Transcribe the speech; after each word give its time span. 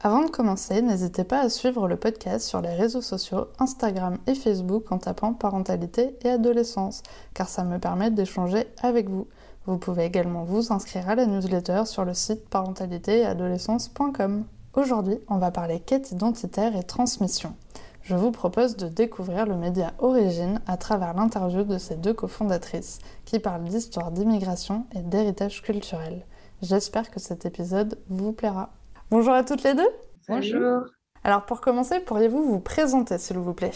Avant 0.00 0.24
de 0.24 0.30
commencer, 0.30 0.80
n'hésitez 0.80 1.24
pas 1.24 1.40
à 1.40 1.48
suivre 1.48 1.88
le 1.88 1.96
podcast 1.96 2.46
sur 2.46 2.60
les 2.60 2.72
réseaux 2.72 3.02
sociaux 3.02 3.48
Instagram 3.58 4.18
et 4.28 4.36
Facebook 4.36 4.92
en 4.92 4.98
tapant 4.98 5.32
parentalité 5.32 6.16
et 6.22 6.28
adolescence, 6.28 7.02
car 7.34 7.48
ça 7.48 7.64
me 7.64 7.80
permet 7.80 8.12
d'échanger 8.12 8.68
avec 8.80 9.08
vous. 9.08 9.26
Vous 9.66 9.76
pouvez 9.76 10.04
également 10.04 10.44
vous 10.44 10.72
inscrire 10.72 11.08
à 11.08 11.16
la 11.16 11.26
newsletter 11.26 11.82
sur 11.86 12.04
le 12.04 12.14
site 12.14 12.48
parentalité-et-adolescence.com. 12.48 14.44
Aujourd'hui, 14.74 15.18
on 15.26 15.38
va 15.38 15.50
parler 15.50 15.80
quête 15.80 16.12
identitaire 16.12 16.76
et 16.76 16.84
transmission. 16.84 17.56
Je 18.02 18.14
vous 18.14 18.30
propose 18.30 18.76
de 18.76 18.86
découvrir 18.86 19.46
le 19.46 19.56
média 19.56 19.94
Origine 19.98 20.60
à 20.68 20.76
travers 20.76 21.12
l'interview 21.14 21.64
de 21.64 21.76
ces 21.76 21.96
deux 21.96 22.14
cofondatrices 22.14 23.00
qui 23.24 23.40
parlent 23.40 23.64
d'histoire 23.64 24.12
d'immigration 24.12 24.86
et 24.94 25.02
d'héritage 25.02 25.60
culturel. 25.60 26.24
J'espère 26.62 27.10
que 27.10 27.18
cet 27.18 27.46
épisode 27.46 27.98
vous 28.08 28.32
plaira. 28.32 28.70
Bonjour 29.10 29.32
à 29.32 29.42
toutes 29.42 29.62
les 29.62 29.74
deux. 29.74 29.88
Bonjour. 30.28 30.82
Alors 31.24 31.46
pour 31.46 31.62
commencer, 31.62 31.98
pourriez-vous 32.00 32.42
vous 32.42 32.60
présenter 32.60 33.16
s'il 33.16 33.38
vous 33.38 33.54
plaît? 33.54 33.70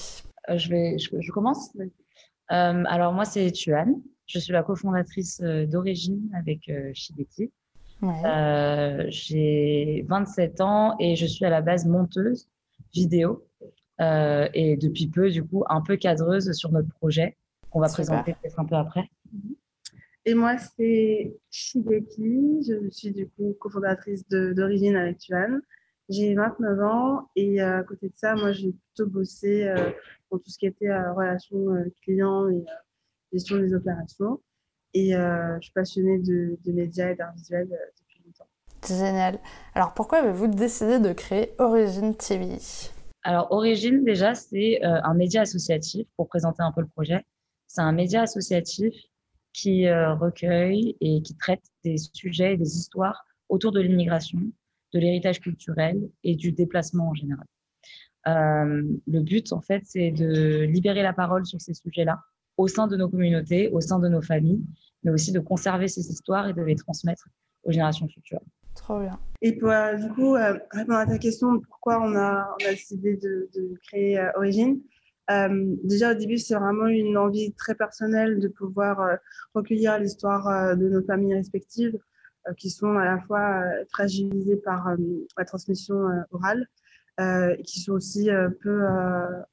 Euh, 0.50 0.58
je, 0.58 0.68
vais, 0.68 0.98
je, 0.98 1.32
commence. 1.32 1.74
Euh, 1.74 1.86
alors 2.50 3.14
moi 3.14 3.24
c'est 3.24 3.50
Tuan. 3.50 3.94
Je 4.26 4.38
suis 4.38 4.52
la 4.52 4.62
cofondatrice 4.62 5.40
euh, 5.42 5.64
d'Origine 5.64 6.30
avec 6.38 6.68
euh, 6.68 6.90
Shibeki. 6.92 7.50
J'ai 9.08 10.04
27 10.06 10.60
ans 10.60 10.96
et 11.00 11.16
je 11.16 11.24
suis 11.24 11.46
à 11.46 11.50
la 11.50 11.62
base 11.62 11.86
monteuse 11.86 12.48
vidéo 12.92 13.46
et 13.98 14.76
depuis 14.76 15.06
peu 15.08 15.30
du 15.30 15.42
coup 15.42 15.64
un 15.70 15.80
peu 15.80 15.96
cadreuse 15.96 16.52
sur 16.52 16.72
notre 16.72 16.88
projet 16.88 17.38
qu'on 17.70 17.80
va 17.80 17.88
présenter 17.88 18.34
peut-être 18.34 18.60
un 18.60 18.66
peu 18.66 18.74
après. 18.74 19.08
Et 20.24 20.34
moi, 20.34 20.56
c'est 20.56 21.34
Shigeki. 21.50 22.64
Je 22.68 22.90
suis 22.90 23.12
du 23.12 23.28
coup 23.28 23.56
cofondatrice 23.58 24.28
d'Origine 24.28 24.96
avec 24.96 25.18
Tuan. 25.18 25.60
J'ai 26.08 26.34
29 26.34 26.80
ans 26.82 27.30
et 27.36 27.62
euh, 27.62 27.80
à 27.80 27.82
côté 27.82 28.08
de 28.08 28.14
ça, 28.16 28.34
moi, 28.34 28.52
j'ai 28.52 28.72
plutôt 28.72 29.10
bossé 29.10 29.64
euh, 29.64 29.90
dans 30.30 30.38
tout 30.38 30.50
ce 30.50 30.58
qui 30.58 30.66
était 30.66 30.88
euh, 30.88 31.12
relations 31.12 31.68
clients 32.02 32.48
et 32.50 32.64
gestion 33.32 33.58
des 33.58 33.74
opérations. 33.74 34.40
Et 34.94 35.12
je 35.12 35.58
suis 35.62 35.72
passionnée 35.72 36.18
de, 36.18 36.58
de 36.62 36.72
médias 36.72 37.10
et 37.10 37.14
d'art 37.14 37.32
visuel 37.34 37.66
depuis 37.66 38.22
longtemps. 38.26 38.46
Génial. 38.86 39.38
Alors, 39.74 39.94
pourquoi 39.94 40.18
avez-vous 40.18 40.48
décidé 40.48 40.98
de 40.98 41.14
créer 41.14 41.54
Origine 41.56 42.14
TV 42.14 42.58
Alors, 43.22 43.50
Origine, 43.52 44.04
déjà, 44.04 44.34
c'est 44.34 44.82
un 44.82 45.14
média 45.14 45.40
associatif 45.40 46.06
pour 46.18 46.28
présenter 46.28 46.62
un 46.62 46.72
peu 46.72 46.82
le 46.82 46.88
projet. 46.88 47.24
C'est 47.68 47.80
un 47.80 47.92
média 47.92 48.20
associatif 48.20 48.92
qui 49.52 49.86
euh, 49.86 50.14
recueille 50.14 50.96
et 51.00 51.22
qui 51.22 51.36
traite 51.36 51.62
des 51.84 51.96
sujets 51.98 52.54
et 52.54 52.56
des 52.56 52.76
histoires 52.76 53.24
autour 53.48 53.72
de 53.72 53.80
l'immigration, 53.80 54.38
de 54.94 54.98
l'héritage 54.98 55.40
culturel 55.40 56.08
et 56.24 56.36
du 56.36 56.52
déplacement 56.52 57.10
en 57.10 57.14
général. 57.14 57.46
Euh, 58.28 58.82
le 59.06 59.20
but, 59.20 59.52
en 59.52 59.60
fait, 59.60 59.82
c'est 59.84 60.10
de 60.10 60.62
libérer 60.62 61.02
la 61.02 61.12
parole 61.12 61.44
sur 61.44 61.60
ces 61.60 61.74
sujets-là 61.74 62.20
au 62.56 62.68
sein 62.68 62.86
de 62.86 62.96
nos 62.96 63.08
communautés, 63.08 63.68
au 63.70 63.80
sein 63.80 63.98
de 63.98 64.08
nos 64.08 64.22
familles, 64.22 64.62
mais 65.02 65.10
aussi 65.10 65.32
de 65.32 65.40
conserver 65.40 65.88
ces 65.88 66.10
histoires 66.10 66.48
et 66.48 66.52
de 66.52 66.62
les 66.62 66.76
transmettre 66.76 67.28
aux 67.64 67.72
générations 67.72 68.08
futures. 68.08 68.42
Trop 68.74 69.00
bien. 69.00 69.18
Et 69.42 69.52
pour, 69.56 69.70
euh, 69.70 69.94
du 69.96 70.08
coup, 70.10 70.32
répondre 70.32 70.98
à 70.98 71.06
ta 71.06 71.18
question, 71.18 71.60
pourquoi 71.60 72.00
on 72.00 72.14
a, 72.14 72.54
on 72.60 72.66
a 72.66 72.70
décidé 72.70 73.16
de, 73.16 73.50
de 73.54 73.74
créer 73.82 74.24
Origine, 74.36 74.80
euh, 75.30 75.76
déjà 75.84 76.12
au 76.12 76.14
début, 76.14 76.38
c'est 76.38 76.54
vraiment 76.54 76.86
une 76.86 77.16
envie 77.16 77.52
très 77.52 77.74
personnelle 77.74 78.40
de 78.40 78.48
pouvoir 78.48 79.00
euh, 79.00 79.16
recueillir 79.54 79.98
l'histoire 79.98 80.48
euh, 80.48 80.74
de 80.74 80.88
nos 80.88 81.02
familles 81.02 81.34
respectives 81.34 81.98
qui 82.56 82.70
sont 82.70 82.98
à 82.98 83.04
la 83.04 83.20
fois 83.20 83.62
fragilisées 83.92 84.56
par 84.56 84.96
la 85.38 85.44
transmission 85.44 86.08
orale 86.32 86.66
et 87.20 87.62
qui 87.62 87.78
sont 87.78 87.92
aussi 87.92 88.30
peu 88.62 88.84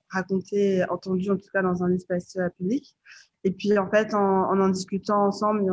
racontées, 0.09 0.83
entendues 0.89 1.29
en 1.29 1.37
tout 1.37 1.49
cas 1.53 1.61
dans 1.61 1.83
un 1.83 1.93
espace 1.93 2.35
public. 2.57 2.97
Et 3.43 3.51
puis 3.51 3.77
en 3.77 3.87
fait, 3.91 4.15
en 4.15 4.59
en, 4.59 4.69
discutant 4.69 5.27
ensemble, 5.27 5.71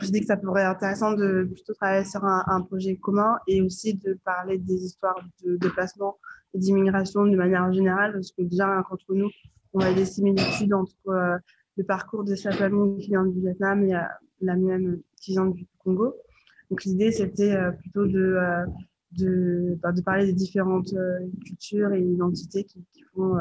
je 0.00 0.10
dis 0.10 0.20
que 0.20 0.26
ça 0.26 0.36
pourrait 0.36 0.62
être 0.62 0.76
intéressant 0.76 1.14
de 1.14 1.50
plutôt 1.52 1.74
travailler 1.74 2.04
sur 2.04 2.24
un, 2.24 2.60
projet 2.60 2.94
commun 2.94 3.40
et 3.48 3.60
aussi 3.60 3.94
de 3.94 4.14
parler 4.24 4.58
des 4.58 4.84
histoires 4.84 5.20
de 5.44 5.56
déplacement 5.56 6.16
d'immigration 6.54 7.26
de 7.26 7.36
manière 7.36 7.72
générale, 7.72 8.12
parce 8.12 8.32
que 8.32 8.42
déjà, 8.42 8.84
entre 8.90 9.14
nous, 9.14 9.30
on 9.74 9.80
a 9.80 9.92
des 9.92 10.04
similitudes 10.04 10.74
entre 10.74 11.08
euh, 11.08 11.38
le 11.76 11.84
parcours 11.84 12.24
de 12.24 12.34
sa 12.34 12.52
famille 12.52 13.02
qui 13.02 13.08
vient 13.08 13.24
du 13.24 13.40
Vietnam 13.40 13.84
et 13.84 13.94
euh, 13.94 14.00
la 14.40 14.56
mienne 14.56 15.00
qui 15.20 15.32
vient 15.32 15.46
du 15.46 15.66
Congo. 15.78 16.14
Donc 16.70 16.84
l'idée, 16.84 17.12
c'était 17.12 17.52
euh, 17.52 17.70
plutôt 17.72 18.06
de, 18.06 18.38
de, 19.12 19.78
bah, 19.82 19.92
de, 19.92 20.00
parler 20.02 20.26
des 20.26 20.32
différentes 20.32 20.94
cultures 21.44 21.92
et 21.92 22.00
identités 22.00 22.64
qui, 22.64 22.84
qui 22.92 23.02
font, 23.14 23.36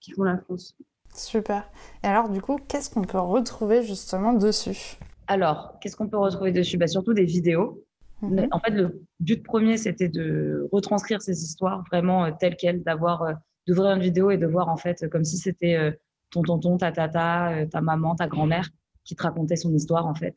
qui 0.00 0.12
font 0.12 0.24
la 0.24 0.38
France. 0.38 0.76
Super. 1.14 1.64
Et 2.02 2.08
alors, 2.08 2.28
du 2.28 2.40
coup, 2.40 2.58
qu'est-ce 2.68 2.90
qu'on 2.90 3.02
peut 3.02 3.18
retrouver 3.18 3.82
justement 3.82 4.32
dessus? 4.32 4.98
Alors, 5.26 5.78
qu'est-ce 5.80 5.96
qu'on 5.96 6.08
peut 6.08 6.18
retrouver 6.18 6.52
dessus? 6.52 6.76
Bah, 6.76 6.86
Surtout 6.86 7.14
des 7.14 7.24
vidéos 7.24 7.83
Mhm. 8.30 8.48
En 8.50 8.60
fait, 8.60 8.70
le 8.70 9.02
but 9.20 9.42
premier, 9.42 9.76
c'était 9.76 10.08
de 10.08 10.68
retranscrire 10.72 11.22
ces 11.22 11.42
histoires 11.42 11.84
vraiment 11.90 12.24
euh, 12.24 12.30
telles 12.38 12.56
quelles, 12.56 12.82
d'avoir, 12.82 13.22
euh, 13.22 13.32
d'ouvrir 13.66 13.92
une 13.92 14.02
vidéo 14.02 14.30
et 14.30 14.38
de 14.38 14.46
voir 14.46 14.68
en 14.68 14.76
fait 14.76 15.08
comme 15.10 15.24
si 15.24 15.38
c'était 15.38 15.76
euh, 15.76 15.90
ton 16.30 16.42
tonton, 16.42 16.76
ta 16.76 16.92
tata, 16.92 17.66
ta 17.70 17.80
maman, 17.80 18.14
ta 18.14 18.26
grand-mère 18.26 18.68
qui 19.04 19.14
te 19.14 19.22
racontait 19.22 19.56
son 19.56 19.72
histoire 19.72 20.06
en 20.06 20.14
fait. 20.14 20.34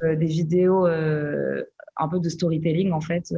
des 0.00 0.26
vidéos 0.26 0.86
un 0.86 2.08
peu 2.08 2.20
de 2.20 2.28
storytelling 2.28 2.92
en 2.92 3.00
fait 3.00 3.34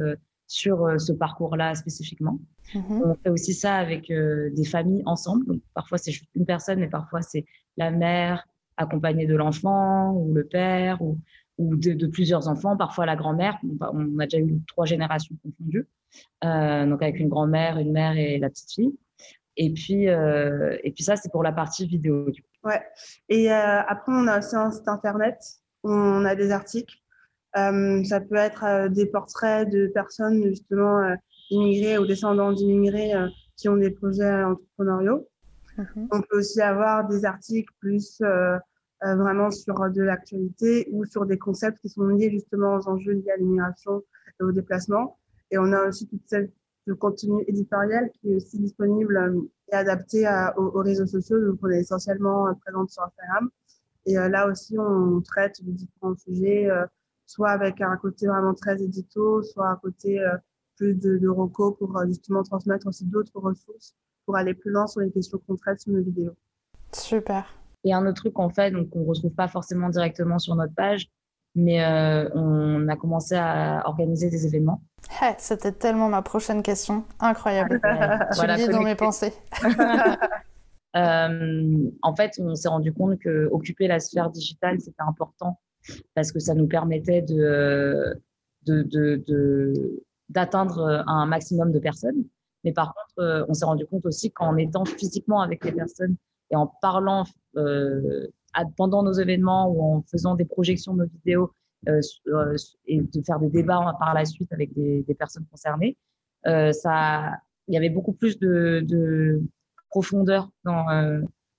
sur 0.47 0.95
ce 0.97 1.11
parcours-là 1.11 1.75
spécifiquement. 1.75 2.39
Mhm. 2.73 3.01
On 3.03 3.15
fait 3.15 3.29
aussi 3.29 3.53
ça 3.53 3.75
avec 3.75 4.07
des 4.09 4.65
familles 4.65 5.03
ensemble. 5.05 5.45
Donc, 5.45 5.61
parfois 5.73 5.97
c'est 5.97 6.11
juste 6.11 6.29
une 6.35 6.45
personne, 6.45 6.79
mais 6.79 6.87
parfois 6.87 7.21
c'est 7.21 7.45
la 7.75 7.91
mère 7.91 8.47
accompagnée 8.77 9.25
de 9.25 9.35
l'enfant 9.35 10.13
ou 10.13 10.33
le 10.33 10.45
père 10.45 11.01
ou 11.01 11.17
ou 11.57 11.75
de, 11.75 12.07
plusieurs 12.07 12.47
enfants, 12.47 12.75
parfois 12.77 13.05
la 13.05 13.15
grand-mère. 13.15 13.57
On 13.79 14.19
a 14.19 14.25
déjà 14.25 14.39
eu 14.39 14.59
trois 14.67 14.85
générations 14.85 15.35
confondues, 15.43 15.87
euh, 16.43 16.85
donc 16.85 17.01
avec 17.01 17.19
une 17.19 17.29
grand-mère, 17.29 17.77
une 17.77 17.91
mère 17.91 18.17
et 18.17 18.37
la 18.39 18.49
petite 18.49 18.71
fille. 18.71 18.95
Et 19.55 19.71
puis, 19.71 20.09
euh, 20.09 20.77
et 20.83 20.91
puis 20.91 21.03
ça, 21.03 21.15
c'est 21.15 21.31
pour 21.31 21.43
la 21.43 21.51
partie 21.51 21.85
vidéo. 21.85 22.25
Ouais. 22.63 22.81
Et 23.29 23.51
euh, 23.51 23.81
après, 23.87 24.11
on 24.11 24.27
a 24.27 24.39
aussi 24.39 24.55
un 24.55 24.71
site 24.71 24.87
internet 24.87 25.37
où 25.83 25.91
on 25.91 26.25
a 26.25 26.33
des 26.33 26.51
articles. 26.51 26.95
ça 27.53 28.19
peut 28.21 28.35
être 28.35 28.87
des 28.87 29.05
portraits 29.05 29.69
de 29.69 29.87
personnes 29.93 30.43
justement 30.43 31.15
immigrées 31.51 31.99
ou 31.99 32.07
descendants 32.07 32.51
d'immigrés 32.51 33.11
qui 33.57 33.69
ont 33.69 33.77
des 33.77 33.91
projets 33.91 34.43
entrepreneuriaux. 34.43 35.29
Mhm. 35.77 36.07
On 36.11 36.21
peut 36.21 36.39
aussi 36.39 36.61
avoir 36.61 37.07
des 37.07 37.25
articles 37.25 37.71
plus 37.79 38.21
euh, 39.05 39.15
vraiment 39.15 39.51
sur 39.51 39.75
de 39.89 40.01
l'actualité 40.01 40.87
ou 40.91 41.03
sur 41.03 41.25
des 41.25 41.37
concepts 41.37 41.79
qui 41.79 41.89
sont 41.89 42.05
liés 42.05 42.29
justement 42.31 42.75
aux 42.75 42.87
enjeux 42.87 43.13
liés 43.13 43.31
à 43.31 43.37
l'immigration 43.37 44.01
et 44.39 44.43
au 44.43 44.51
déplacement. 44.51 45.17
Et 45.51 45.57
on 45.57 45.71
a 45.73 45.87
aussi 45.87 46.07
toute 46.07 46.21
de 46.85 46.93
contenu 46.93 47.43
éditorial 47.47 48.09
qui 48.11 48.31
est 48.31 48.35
aussi 48.35 48.59
disponible 48.59 49.17
euh, 49.17 49.41
et 49.71 49.75
adapté 49.75 50.25
aux, 50.57 50.81
réseaux 50.81 51.05
sociaux. 51.05 51.39
Donc, 51.45 51.59
on 51.63 51.69
est 51.69 51.79
essentiellement 51.79 52.47
euh, 52.47 52.53
présente 52.53 52.91
sur 52.91 53.03
Instagram. 53.03 53.49
Et 54.05 54.15
là 54.15 54.49
aussi, 54.49 54.77
on 54.77 55.21
traite 55.21 55.63
de 55.63 55.71
différents 55.71 56.17
sujets, 56.17 56.67
soit 57.25 57.51
avec 57.51 57.79
un 57.79 57.95
côté 57.95 58.27
vraiment 58.27 58.53
très 58.53 58.81
édito, 58.83 59.41
soit 59.43 59.69
un 59.69 59.77
côté 59.77 60.21
plus 60.75 60.93
de, 60.93 61.17
de 61.19 61.29
pour 61.29 62.03
justement 62.05 62.43
transmettre 62.43 62.87
aussi 62.87 63.05
d'autres 63.05 63.39
ressources 63.39 63.95
pour 64.25 64.35
aller 64.35 64.55
plus 64.55 64.71
loin 64.71 64.87
sur 64.87 64.99
les 64.99 65.09
questions 65.09 65.39
qu'on 65.47 65.55
traite 65.55 65.79
sur 65.79 65.93
nos 65.93 66.03
vidéos. 66.03 66.35
Super. 66.91 67.62
Et 67.83 67.93
un 67.93 68.05
autre 68.05 68.21
truc 68.21 68.33
qu'on 68.33 68.49
fait, 68.49 68.71
donc 68.71 68.89
qu'on 68.89 69.01
ne 69.01 69.07
retrouve 69.07 69.33
pas 69.33 69.47
forcément 69.47 69.89
directement 69.89 70.39
sur 70.39 70.55
notre 70.55 70.73
page, 70.73 71.09
mais 71.55 71.83
euh, 71.83 72.29
on 72.33 72.87
a 72.87 72.95
commencé 72.95 73.35
à 73.35 73.83
organiser 73.85 74.29
des 74.29 74.45
événements. 74.45 74.81
C'était 75.37 75.71
tellement 75.71 76.09
ma 76.09 76.21
prochaine 76.21 76.63
question. 76.63 77.03
Incroyable. 77.19 77.79
tu 78.31 78.35
voilà, 78.35 78.57
lis 78.57 78.67
dans 78.67 78.81
mes 78.81 78.95
pensées. 78.95 79.33
euh, 80.95 81.89
en 82.01 82.15
fait, 82.15 82.39
on 82.39 82.55
s'est 82.55 82.69
rendu 82.69 82.93
compte 82.93 83.19
que 83.19 83.49
occuper 83.51 83.87
la 83.87 83.99
sphère 83.99 84.29
digitale, 84.29 84.79
c'était 84.79 85.03
important 85.07 85.59
parce 86.15 86.31
que 86.31 86.39
ça 86.39 86.55
nous 86.55 86.67
permettait 86.67 87.21
de, 87.21 88.19
d'atteindre 90.29 90.87
de, 90.87 90.97
de, 90.97 91.03
un 91.07 91.25
maximum 91.25 91.71
de 91.71 91.79
personnes. 91.79 92.23
Mais 92.63 92.71
par 92.71 92.93
contre, 92.95 93.19
euh, 93.19 93.45
on 93.49 93.53
s'est 93.53 93.65
rendu 93.65 93.85
compte 93.85 94.05
aussi 94.05 94.31
qu'en 94.31 94.55
étant 94.57 94.85
physiquement 94.85 95.41
avec 95.41 95.65
les 95.65 95.73
personnes 95.73 96.15
et 96.53 96.55
en 96.55 96.67
parlant 96.67 97.25
euh, 97.57 98.27
pendant 98.77 99.01
nos 99.01 99.13
événements 99.13 99.67
ou 99.69 99.81
en 99.81 100.03
faisant 100.03 100.35
des 100.35 100.45
projections 100.45 100.93
de 100.93 101.03
nos 101.03 101.09
vidéos 101.09 101.51
et 102.85 103.01
de 103.01 103.21
faire 103.25 103.39
des 103.39 103.49
débats 103.49 103.95
par 103.99 104.13
la 104.13 104.23
suite 104.23 104.53
avec 104.53 104.73
des, 104.73 105.01
des 105.03 105.15
personnes 105.15 105.45
concernées, 105.49 105.97
ça, 106.45 107.31
il 107.67 107.73
y 107.73 107.77
avait 107.77 107.89
beaucoup 107.89 108.13
plus 108.13 108.39
de, 108.39 108.85
de 108.87 109.41
profondeur 109.89 110.49
dans, 110.63 110.85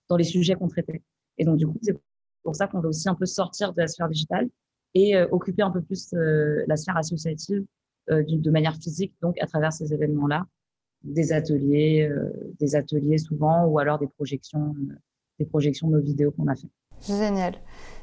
dans 0.08 0.16
les 0.16 0.24
sujets 0.24 0.54
qu'on 0.54 0.68
traitait. 0.68 1.02
Et 1.36 1.44
donc, 1.44 1.58
du 1.58 1.66
coup, 1.66 1.78
c'est 1.82 1.98
pour 2.42 2.54
ça 2.54 2.68
qu'on 2.68 2.80
veut 2.80 2.88
aussi 2.88 3.08
un 3.08 3.14
peu 3.14 3.26
sortir 3.26 3.74
de 3.74 3.80
la 3.82 3.88
sphère 3.88 4.08
digitale 4.08 4.48
et 4.94 5.20
occuper 5.30 5.62
un 5.62 5.70
peu 5.70 5.82
plus 5.82 6.14
la 6.14 6.76
sphère 6.76 6.96
associative 6.96 7.66
de 8.08 8.50
manière 8.50 8.76
physique, 8.76 9.12
donc 9.20 9.36
à 9.42 9.46
travers 9.46 9.72
ces 9.72 9.92
événements-là 9.92 10.46
des 11.04 11.32
ateliers, 11.32 12.08
euh, 12.10 12.32
des 12.58 12.74
ateliers 12.74 13.18
souvent, 13.18 13.66
ou 13.66 13.78
alors 13.78 13.98
des 13.98 14.08
projections, 14.08 14.74
euh, 14.90 14.94
des 15.38 15.44
projections 15.44 15.88
de 15.88 15.94
nos 15.94 16.02
vidéos 16.02 16.32
qu'on 16.32 16.48
a 16.48 16.56
fait. 16.56 16.68
Génial. 17.06 17.54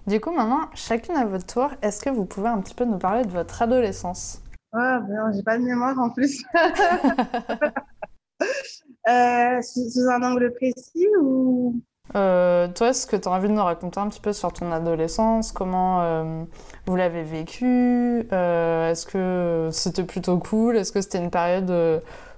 Du 0.07 0.19
coup, 0.19 0.31
maintenant, 0.31 0.69
chacune 0.73 1.15
à 1.15 1.25
votre 1.25 1.45
tour, 1.45 1.71
est-ce 1.81 2.01
que 2.01 2.09
vous 2.09 2.25
pouvez 2.25 2.47
un 2.47 2.61
petit 2.61 2.75
peu 2.75 2.85
nous 2.85 2.97
parler 2.97 3.25
de 3.25 3.31
votre 3.31 3.61
adolescence? 3.61 4.41
Ah, 4.73 5.01
ben 5.07 5.31
j'ai 5.33 5.43
pas 5.43 5.57
de 5.57 5.63
mémoire 5.63 5.97
en 5.99 6.09
plus. 6.09 6.43
euh, 9.09 9.61
sous 9.61 10.09
un 10.09 10.23
angle 10.23 10.53
précis 10.53 11.07
ou? 11.21 11.81
Euh, 12.15 12.67
toi, 12.67 12.89
est-ce 12.89 13.07
que 13.07 13.15
tu 13.15 13.27
as 13.27 13.31
envie 13.31 13.47
de 13.47 13.53
nous 13.53 13.63
raconter 13.63 13.99
un 13.99 14.09
petit 14.09 14.19
peu 14.19 14.33
sur 14.33 14.51
ton 14.51 14.71
adolescence 14.71 15.51
Comment 15.51 16.01
euh, 16.01 16.43
vous 16.85 16.95
l'avez 16.95 17.23
vécu? 17.23 18.27
Euh, 18.31 18.91
Est-ce 18.91 19.05
que 19.05 19.69
c'était 19.71 20.03
plutôt 20.03 20.37
cool? 20.37 20.77
Est-ce 20.77 20.91
que 20.91 21.01
c'était 21.01 21.19
une 21.19 21.31
période 21.31 21.71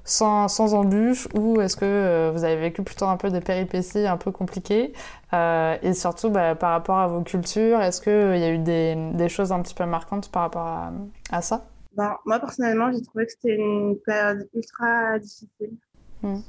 sans, 0.04 0.48
sans 0.48 0.74
embûches 0.74 1.28
ou 1.34 1.62
est-ce 1.62 1.78
que 1.78 1.86
euh, 1.86 2.32
vous 2.32 2.44
avez 2.44 2.58
vécu 2.58 2.84
plutôt 2.84 3.06
un 3.06 3.18
peu 3.18 3.30
des 3.30 3.40
péripéties 3.40 4.06
un 4.06 4.18
peu 4.18 4.32
compliquées 4.32 4.94
euh, 5.34 5.78
Et 5.82 5.94
surtout, 5.94 6.30
bah, 6.30 6.56
par 6.56 6.72
rapport 6.72 6.98
à 6.98 7.08
vos 7.08 7.22
cultures, 7.22 7.82
est-ce 7.82 8.02
qu'il 8.02 8.12
euh, 8.12 8.38
y 8.38 8.44
a 8.44 8.52
eu 8.52 8.60
des, 8.60 8.96
des, 9.14 9.30
choses 9.30 9.52
un 9.52 9.62
petit 9.62 9.74
peu 9.74 9.86
marquantes 9.86 10.30
par 10.30 10.44
rapport 10.44 10.68
à, 10.68 10.92
à 11.32 11.42
ça? 11.42 11.66
Bah, 11.96 12.20
Moi, 12.26 12.40
personnellement, 12.40 12.92
j'ai 12.92 13.02
trouvé 13.02 13.26
que 13.26 13.32
c'était 13.32 13.56
une 13.56 13.98
période 14.06 14.50
ultra 14.54 15.20
difficile, 15.20 15.78
mmh. 16.22 16.40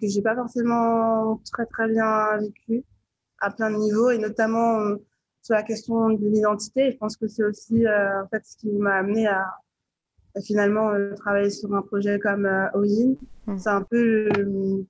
que 0.00 0.06
j'ai 0.06 0.22
pas 0.22 0.34
forcément 0.34 1.40
très 1.52 1.66
très 1.66 1.88
bien 1.88 2.38
vécu 2.38 2.84
à 3.40 3.50
plein 3.50 3.70
de 3.70 3.76
niveaux, 3.76 4.10
et 4.10 4.18
notamment 4.18 4.78
sur 5.42 5.54
la 5.54 5.62
question 5.62 6.10
de 6.10 6.26
l'identité. 6.26 6.92
Je 6.92 6.96
pense 6.96 7.16
que 7.16 7.28
c'est 7.28 7.44
aussi 7.44 7.86
en 7.86 8.26
fait 8.28 8.44
ce 8.44 8.56
qui 8.56 8.70
m'a 8.70 8.94
amené 8.94 9.26
à 9.26 9.44
finalement 10.44 10.90
euh, 10.90 11.14
travailler 11.14 11.50
sur 11.50 11.74
un 11.74 11.82
projet 11.82 12.18
comme 12.18 12.46
euh, 12.46 12.68
Ojin. 12.74 13.14
Mm. 13.46 13.58
C'est 13.58 13.70
un 13.70 13.82
peu 13.82 14.28
euh, 14.36 14.84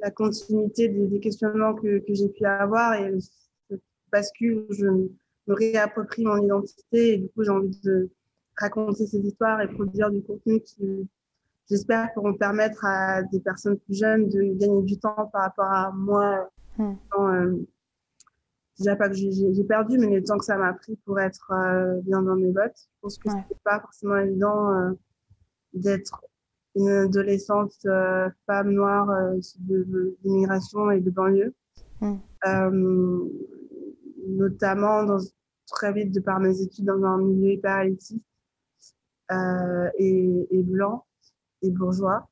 la 0.00 0.10
continuité 0.10 0.88
des, 0.88 1.20
questionnements 1.20 1.74
que, 1.74 1.98
que 1.98 2.14
j'ai 2.14 2.28
pu 2.28 2.44
avoir 2.44 2.94
et 2.94 3.14
parce 4.10 4.30
que 4.38 4.66
je 4.70 4.86
me 4.86 5.54
réapproprie 5.54 6.24
mon 6.24 6.36
identité 6.36 7.14
et 7.14 7.18
du 7.18 7.28
coup 7.28 7.44
j'ai 7.44 7.50
envie 7.50 7.80
de 7.82 8.10
raconter 8.58 9.06
ces 9.06 9.18
histoires 9.18 9.60
et 9.62 9.68
produire 9.68 10.10
du 10.10 10.22
contenu 10.22 10.60
qui 10.60 11.08
j'espère 11.70 12.12
pourront 12.12 12.34
permettre 12.34 12.84
à 12.84 13.22
des 13.22 13.40
personnes 13.40 13.78
plus 13.78 13.98
jeunes 13.98 14.28
de 14.28 14.42
gagner 14.58 14.82
du 14.82 14.98
temps 14.98 15.30
par 15.32 15.42
rapport 15.42 15.72
à 15.72 15.92
moi 15.92 16.50
mm 16.78 17.64
déjà 18.82 18.96
pas 18.96 19.08
que 19.08 19.14
j'ai 19.14 19.64
perdu, 19.64 19.98
mais 19.98 20.08
le 20.08 20.24
temps 20.24 20.38
que 20.38 20.44
ça 20.44 20.56
m'a 20.56 20.72
pris 20.72 20.96
pour 21.04 21.18
être 21.20 21.52
euh, 21.52 22.00
bien 22.02 22.22
dans 22.22 22.36
mes 22.36 22.50
bottes. 22.50 22.76
Je 22.76 23.00
pense 23.00 23.18
que 23.18 23.28
ouais. 23.28 23.34
c'était 23.48 23.60
pas 23.64 23.80
forcément 23.80 24.16
évident 24.16 24.70
euh, 24.72 24.90
d'être 25.72 26.24
une 26.74 26.88
adolescente 26.88 27.74
euh, 27.86 28.28
femme 28.46 28.70
noire 28.70 29.08
d'immigration 30.22 30.90
et 30.90 31.00
de 31.00 31.10
banlieue. 31.10 31.54
Mm. 32.00 33.28
notamment 34.26 35.04
dans, 35.04 35.18
très 35.68 35.92
vite 35.92 36.12
de 36.12 36.18
par 36.18 36.40
mes 36.40 36.60
études 36.60 36.86
dans 36.86 37.04
un 37.04 37.18
milieu 37.18 37.52
hyper 37.52 37.82
élitiste 37.82 38.24
et, 39.98 40.48
et, 40.50 40.62
blanc 40.64 41.06
et 41.62 41.70
bourgeois. 41.70 42.28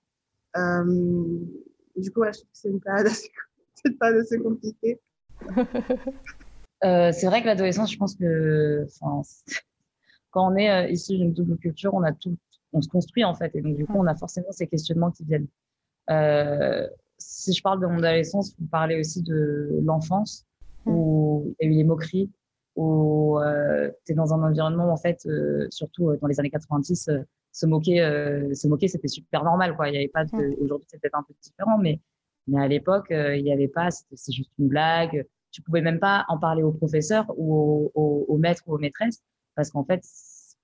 du 0.56 2.11
coup, 2.11 2.20
ouais, 2.20 2.32
je 2.32 2.38
trouve 2.41 2.50
que 2.50 2.58
c'est 2.58 2.69
une 2.69 2.81
période 2.81 3.06
assez, 3.06 3.31
une 3.85 3.97
période 3.97 4.20
assez 4.23 4.38
compliquée. 4.38 5.00
Euh, 6.84 7.12
c'est 7.12 7.26
vrai 7.26 7.42
que 7.42 7.46
l'adolescence, 7.46 7.92
je 7.92 7.98
pense 7.98 8.14
que 8.14 8.86
quand 10.30 10.52
on 10.52 10.56
est 10.56 10.70
euh, 10.70 10.88
issu 10.88 11.16
d'une 11.16 11.32
double 11.32 11.56
culture, 11.58 11.94
on 11.94 12.02
a 12.02 12.12
tout, 12.12 12.36
on 12.72 12.80
se 12.80 12.88
construit 12.88 13.24
en 13.24 13.34
fait, 13.34 13.54
et 13.54 13.60
donc 13.60 13.76
du 13.76 13.86
coup, 13.86 13.96
on 13.96 14.06
a 14.06 14.14
forcément 14.14 14.52
ces 14.52 14.66
questionnements 14.66 15.10
qui 15.10 15.24
viennent. 15.24 15.48
Euh, 16.10 16.88
si 17.18 17.52
je 17.52 17.62
parle 17.62 17.80
de 17.80 17.86
mon 17.86 17.98
adolescence, 17.98 18.54
vous 18.58 18.66
parlez 18.66 18.98
aussi 18.98 19.22
de 19.22 19.78
l'enfance 19.82 20.46
mm. 20.86 20.90
où 20.90 21.54
il 21.60 21.66
y 21.66 21.68
a 21.68 21.72
eu 21.72 21.76
les 21.76 21.84
moqueries, 21.84 22.30
où 22.76 23.38
euh, 23.38 23.90
tu 24.06 24.12
es 24.12 24.14
dans 24.14 24.32
un 24.32 24.42
environnement 24.42 24.90
en 24.90 24.96
fait, 24.96 25.20
euh, 25.26 25.66
surtout 25.70 26.16
dans 26.16 26.28
les 26.28 26.40
années 26.40 26.50
90, 26.50 27.10
se 27.52 27.66
moquer, 27.66 27.98
se 28.54 28.68
moquer, 28.68 28.88
c'était 28.88 29.08
super 29.08 29.44
normal 29.44 29.76
quoi. 29.76 29.88
Il 29.88 29.94
y 29.94 29.98
avait 29.98 30.08
pas 30.08 30.24
de, 30.24 30.34
mm. 30.34 30.54
aujourd'hui 30.60 30.86
c'est 30.90 31.00
peut-être 31.00 31.18
un 31.18 31.24
peu 31.24 31.34
différent, 31.42 31.78
mais 31.78 32.00
mais 32.46 32.60
à 32.60 32.66
l'époque, 32.66 33.08
il 33.10 33.44
n'y 33.44 33.52
avait 33.52 33.68
pas, 33.68 33.90
c'est 33.90 34.32
juste 34.32 34.50
une 34.58 34.68
blague 34.68 35.26
tu 35.50 35.62
pouvais 35.62 35.82
même 35.82 35.99
pas 35.99 36.25
en 36.29 36.38
parler 36.38 36.62
aux 36.62 36.73
professeurs 36.73 37.26
ou 37.37 37.91
aux, 37.94 38.37
maîtres 38.38 38.62
ou 38.67 38.75
aux 38.75 38.79
maîtresses 38.79 39.23
parce 39.55 39.70
qu'en 39.70 39.85
fait, 39.85 40.02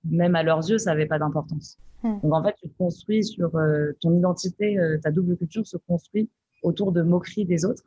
même 0.03 0.35
à 0.35 0.43
leurs 0.43 0.69
yeux, 0.69 0.77
ça 0.77 0.91
n'avait 0.91 1.05
pas 1.05 1.19
d'importance. 1.19 1.77
Hmm. 2.03 2.19
Donc 2.21 2.33
en 2.33 2.43
fait, 2.43 2.55
tu 2.61 2.69
te 2.69 2.77
construis 2.77 3.23
sur 3.23 3.55
euh, 3.55 3.91
ton 4.01 4.15
identité, 4.15 4.77
euh, 4.79 4.97
ta 4.99 5.11
double 5.11 5.37
culture 5.37 5.65
se 5.67 5.77
construit 5.77 6.29
autour 6.63 6.91
de 6.91 7.01
moqueries 7.01 7.45
des 7.45 7.65
autres. 7.65 7.83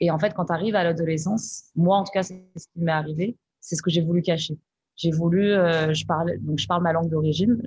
Et 0.00 0.10
en 0.10 0.18
fait, 0.18 0.34
quand 0.34 0.46
tu 0.46 0.52
arrives 0.52 0.76
à 0.76 0.84
l'adolescence, 0.84 1.70
moi 1.74 1.96
en 1.96 2.04
tout 2.04 2.12
cas, 2.12 2.22
c'est 2.22 2.44
ce 2.56 2.66
qui 2.72 2.80
m'est 2.80 2.92
arrivé, 2.92 3.36
c'est 3.60 3.74
ce 3.74 3.82
que 3.82 3.90
j'ai 3.90 4.02
voulu 4.02 4.22
cacher. 4.22 4.58
J'ai 4.96 5.10
voulu, 5.10 5.52
euh, 5.52 5.92
je 5.94 6.04
parle, 6.06 6.38
donc 6.40 6.58
je 6.58 6.66
parle 6.66 6.82
ma 6.82 6.92
langue 6.92 7.08
d'origine, 7.08 7.60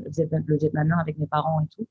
le 0.46 0.58
vietnamien 0.58 0.98
avec 1.00 1.18
mes 1.18 1.28
parents 1.28 1.62
et 1.62 1.68
tout. 1.76 1.88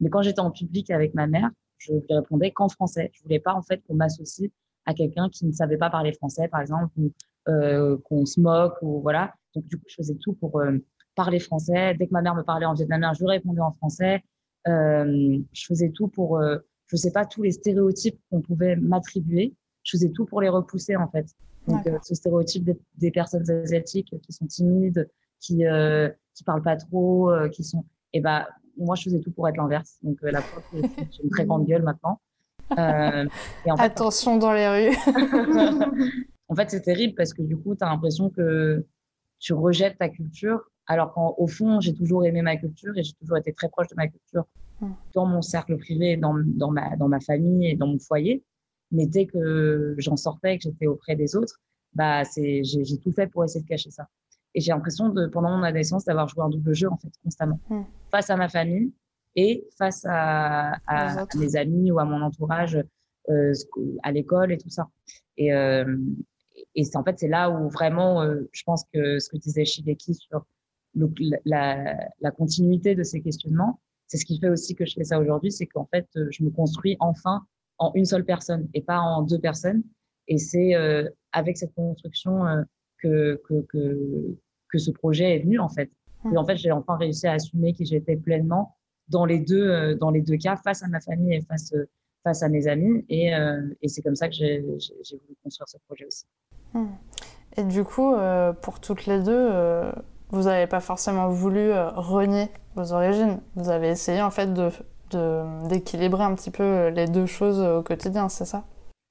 Mais 0.00 0.10
quand 0.10 0.22
j'étais 0.22 0.40
en 0.40 0.50
public 0.50 0.90
avec 0.90 1.14
ma 1.14 1.26
mère, 1.26 1.50
je 1.78 1.92
lui 1.92 2.02
répondais 2.08 2.52
qu'en 2.52 2.68
français. 2.68 3.10
Je 3.12 3.22
voulais 3.22 3.40
pas 3.40 3.54
en 3.54 3.62
fait 3.62 3.82
qu'on 3.86 3.94
m'associe 3.94 4.50
à 4.86 4.94
quelqu'un 4.94 5.28
qui 5.28 5.46
ne 5.46 5.52
savait 5.52 5.76
pas 5.76 5.90
parler 5.90 6.12
français, 6.12 6.48
par 6.48 6.60
exemple, 6.60 6.92
ou 6.96 7.12
euh, 7.48 7.96
qu'on 8.04 8.24
se 8.24 8.40
moque, 8.40 8.76
ou 8.82 9.00
voilà. 9.00 9.34
Donc, 9.54 9.66
du 9.66 9.76
coup, 9.76 9.84
je 9.88 9.96
faisais 9.96 10.16
tout 10.20 10.32
pour 10.34 10.60
euh, 10.60 10.78
parler 11.16 11.40
français. 11.40 11.94
Dès 11.94 12.06
que 12.06 12.12
ma 12.12 12.22
mère 12.22 12.36
me 12.36 12.42
parlait 12.42 12.66
en 12.66 12.74
vietnamien, 12.74 13.12
je 13.18 13.24
répondais 13.24 13.60
en 13.60 13.72
français. 13.72 14.22
Euh, 14.68 15.38
je 15.52 15.66
faisais 15.66 15.90
tout 15.90 16.08
pour, 16.08 16.38
euh, 16.38 16.58
je 16.86 16.96
sais 16.96 17.10
pas, 17.10 17.24
tous 17.24 17.42
les 17.42 17.52
stéréotypes 17.52 18.20
qu'on 18.30 18.40
pouvait 18.40 18.76
m'attribuer. 18.76 19.54
Je 19.82 19.96
faisais 19.96 20.10
tout 20.10 20.26
pour 20.26 20.40
les 20.40 20.48
repousser, 20.48 20.94
en 20.94 21.08
fait. 21.08 21.26
Donc, 21.66 21.84
euh, 21.86 21.98
ce 22.02 22.14
stéréotype 22.14 22.64
des, 22.64 22.78
des, 22.96 23.10
personnes 23.10 23.48
asiatiques 23.50 24.14
qui 24.22 24.32
sont 24.32 24.46
timides, 24.46 25.10
qui 25.40 25.66
euh, 25.66 26.08
qui 26.34 26.44
parlent 26.44 26.62
pas 26.62 26.76
trop, 26.76 27.32
qui 27.50 27.64
sont, 27.64 27.80
et 28.12 28.18
eh 28.18 28.20
ben, 28.20 28.46
moi, 28.76 28.94
je 28.94 29.04
faisais 29.04 29.20
tout 29.20 29.32
pour 29.32 29.48
être 29.48 29.56
l'inverse. 29.56 29.98
Donc, 30.02 30.18
la 30.22 30.42
prof, 30.42 30.64
j'ai 30.72 31.22
une 31.24 31.30
très 31.30 31.46
grande 31.46 31.66
gueule 31.66 31.82
maintenant. 31.82 32.20
Euh, 32.78 33.26
Attention 33.78 34.36
dans 34.38 34.52
les 34.52 34.68
rues. 34.68 34.96
en 36.48 36.54
fait, 36.54 36.70
c'est 36.70 36.82
terrible 36.82 37.14
parce 37.14 37.32
que 37.32 37.42
du 37.42 37.56
coup, 37.56 37.74
tu 37.76 37.84
as 37.84 37.88
l'impression 37.88 38.30
que 38.30 38.84
tu 39.38 39.52
rejettes 39.52 39.98
ta 39.98 40.08
culture, 40.08 40.70
alors 40.86 41.12
qu'au 41.12 41.46
fond, 41.46 41.80
j'ai 41.80 41.94
toujours 41.94 42.24
aimé 42.24 42.42
ma 42.42 42.56
culture 42.56 42.96
et 42.96 43.02
j'ai 43.02 43.12
toujours 43.14 43.36
été 43.36 43.52
très 43.52 43.68
proche 43.68 43.88
de 43.88 43.94
ma 43.96 44.08
culture 44.08 44.44
mm. 44.80 44.92
dans 45.14 45.26
mon 45.26 45.42
cercle 45.42 45.76
privé, 45.78 46.16
dans, 46.16 46.34
dans, 46.44 46.70
ma, 46.70 46.96
dans 46.96 47.08
ma 47.08 47.20
famille 47.20 47.68
et 47.68 47.76
dans 47.76 47.86
mon 47.86 47.98
foyer. 47.98 48.44
Mais 48.92 49.06
dès 49.06 49.26
que 49.26 49.94
j'en 49.98 50.16
sortais, 50.16 50.58
que 50.58 50.64
j'étais 50.64 50.86
auprès 50.86 51.16
des 51.16 51.34
autres, 51.36 51.60
bah, 51.94 52.22
j'ai 52.36 52.98
tout 53.02 53.12
fait 53.12 53.26
pour 53.26 53.44
essayer 53.44 53.62
de 53.62 53.68
cacher 53.68 53.90
ça. 53.90 54.08
Et 54.54 54.60
j'ai 54.60 54.72
l'impression, 54.72 55.10
de, 55.10 55.26
pendant 55.26 55.50
mon 55.50 55.62
adolescence, 55.62 56.04
d'avoir 56.04 56.28
joué 56.28 56.42
un 56.42 56.48
double 56.48 56.72
jeu, 56.72 56.88
en 56.90 56.96
fait, 56.96 57.10
constamment. 57.22 57.60
Mm. 57.68 57.82
Face 58.10 58.30
à 58.30 58.36
ma 58.36 58.48
famille, 58.48 58.92
et 59.36 59.66
face 59.78 60.04
à, 60.08 60.78
à, 60.86 61.26
mes 61.36 61.56
amis 61.56 61.90
ou 61.92 61.98
à 61.98 62.04
mon 62.04 62.22
entourage 62.22 62.82
euh, 63.28 63.52
à 64.02 64.12
l'école 64.12 64.52
et 64.52 64.58
tout 64.58 64.70
ça. 64.70 64.88
Et, 65.36 65.52
euh, 65.52 65.96
et 66.74 66.84
c'est 66.84 66.96
en 66.96 67.04
fait 67.04 67.18
c'est 67.18 67.28
là 67.28 67.50
où 67.50 67.68
vraiment 67.68 68.22
euh, 68.22 68.48
je 68.52 68.62
pense 68.64 68.84
que 68.92 69.18
ce 69.18 69.28
que 69.28 69.36
disait 69.36 69.64
Shigeki 69.64 70.14
sur 70.14 70.44
le, 70.94 71.10
la, 71.44 71.94
la, 72.20 72.30
continuité 72.30 72.94
de 72.94 73.02
ces 73.02 73.20
questionnements, 73.20 73.80
c'est 74.06 74.16
ce 74.16 74.24
qui 74.24 74.40
fait 74.40 74.48
aussi 74.48 74.74
que 74.74 74.86
je 74.86 74.94
fais 74.94 75.04
ça 75.04 75.20
aujourd'hui, 75.20 75.52
c'est 75.52 75.66
qu'en 75.66 75.86
fait 75.86 76.08
je 76.30 76.42
me 76.42 76.50
construis 76.50 76.96
enfin 77.00 77.44
en 77.78 77.92
une 77.94 78.06
seule 78.06 78.24
personne 78.24 78.68
et 78.72 78.80
pas 78.80 78.98
en 78.98 79.22
deux 79.22 79.38
personnes. 79.38 79.82
Et 80.28 80.38
c'est 80.38 80.74
avec 81.32 81.56
cette 81.56 81.74
construction 81.74 82.42
que, 82.98 83.40
que, 83.46 83.60
que, 83.68 84.36
que 84.70 84.78
ce 84.78 84.90
projet 84.90 85.36
est 85.36 85.40
venu 85.40 85.58
en 85.58 85.68
fait. 85.68 85.90
Et 86.32 86.36
en 86.36 86.44
fait, 86.44 86.56
j'ai 86.56 86.72
enfin 86.72 86.96
réussi 86.96 87.26
à 87.26 87.32
assumer 87.32 87.72
qui 87.72 87.84
j'étais 87.84 88.16
pleinement 88.16 88.76
dans 89.08 89.24
les 89.24 89.38
deux, 89.38 89.68
euh, 89.68 89.94
dans 89.94 90.10
les 90.10 90.20
deux 90.20 90.36
cas, 90.36 90.56
face 90.56 90.82
à 90.82 90.88
ma 90.88 91.00
famille 91.00 91.34
et 91.34 91.40
face, 91.42 91.72
euh, 91.72 91.88
face 92.24 92.42
à 92.42 92.48
mes 92.48 92.66
amis. 92.66 93.04
Et, 93.08 93.34
euh, 93.34 93.62
et 93.82 93.88
c'est 93.88 94.02
comme 94.02 94.16
ça 94.16 94.28
que 94.28 94.34
j'ai 94.34 94.60
voulu 94.60 95.36
construire 95.42 95.68
ce 95.68 95.78
projet 95.86 96.06
aussi. 96.06 96.24
Hmm. 96.72 96.88
Et 97.56 97.64
du 97.64 97.84
coup, 97.84 98.14
pour 98.60 98.80
toutes 98.80 99.06
les 99.06 99.22
deux, 99.22 99.50
vous 100.28 100.42
n'avez 100.42 100.66
pas 100.66 100.80
forcément 100.80 101.28
voulu 101.30 101.72
renier 101.72 102.50
vos 102.74 102.92
origines. 102.92 103.40
Vous 103.54 103.70
avez 103.70 103.88
essayé 103.88 104.20
en 104.20 104.30
fait 104.30 104.52
de 104.52 104.68
d'équilibrer 105.68 106.24
un 106.24 106.34
petit 106.34 106.50
peu 106.50 106.88
les 106.88 107.06
deux 107.06 107.24
choses 107.24 107.60
au 107.60 107.82
quotidien, 107.82 108.28
c'est 108.28 108.44
ça? 108.44 108.66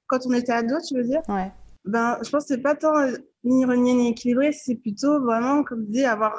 Quand 0.06 0.20
on 0.28 0.34
était 0.34 0.52
ado, 0.52 0.76
tu 0.88 0.96
veux 0.96 1.06
dire? 1.06 1.22
Ouais. 1.28 1.52
ben, 1.86 2.20
Je 2.22 2.30
pense 2.30 2.44
que 2.44 2.54
c'est 2.54 2.62
pas 2.62 2.76
tant 2.76 2.94
ni 3.44 3.66
renié 3.66 3.94
ni 3.94 4.10
équilibré, 4.10 4.52
c'est 4.52 4.76
plutôt 4.76 5.22
vraiment, 5.22 5.64
comme 5.64 5.86
dit, 5.88 6.04
avoir 6.04 6.36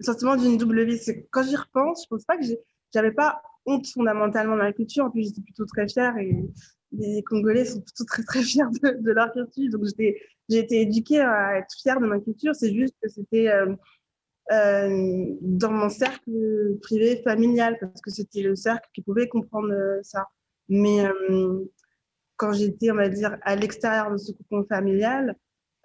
le 0.00 0.04
sentiment 0.04 0.34
d'une 0.34 0.56
double 0.56 0.84
vie. 0.84 0.98
Quand 1.30 1.42
j'y 1.42 1.56
repense, 1.56 2.04
je 2.04 2.08
pense 2.08 2.24
pas 2.24 2.38
que 2.38 2.44
j'avais 2.92 3.12
pas 3.12 3.42
honte 3.66 3.86
fondamentalement 3.86 4.56
de 4.56 4.62
ma 4.62 4.72
culture. 4.72 5.04
En 5.04 5.10
plus, 5.10 5.24
j'étais 5.24 5.42
plutôt 5.42 5.66
très 5.66 5.86
fière 5.86 6.16
et 6.16 6.34
les 6.92 7.22
Congolais 7.22 7.66
sont 7.66 7.82
plutôt 7.82 8.04
très 8.04 8.22
très 8.24 8.42
fiers 8.42 8.64
de, 8.82 9.12
leur 9.12 9.32
culture. 9.32 9.70
Donc 9.70 9.84
j'ai 9.98 10.58
été 10.58 10.80
éduquée 10.80 11.20
à 11.20 11.58
être 11.58 11.72
fière 11.80 12.00
de 12.00 12.06
ma 12.06 12.18
culture. 12.18 12.54
C'est 12.54 12.74
juste 12.74 12.94
que 13.02 13.08
c'était 13.08 13.48
euh, 13.48 13.74
euh, 14.52 15.26
dans 15.42 15.70
mon 15.70 15.90
cercle 15.90 16.78
privé 16.80 17.20
familial 17.22 17.76
parce 17.78 18.00
que 18.00 18.10
c'était 18.10 18.42
le 18.42 18.56
cercle 18.56 18.88
qui 18.94 19.02
pouvait 19.02 19.28
comprendre 19.28 19.70
euh, 19.70 20.00
ça. 20.02 20.28
Mais 20.70 21.04
quand 22.36 22.52
j'étais, 22.52 22.90
on 22.92 22.94
va 22.94 23.08
dire, 23.08 23.36
à 23.42 23.56
l'extérieur 23.56 24.12
de 24.12 24.16
ce 24.16 24.32
cocon 24.32 24.64
familial, 24.68 25.36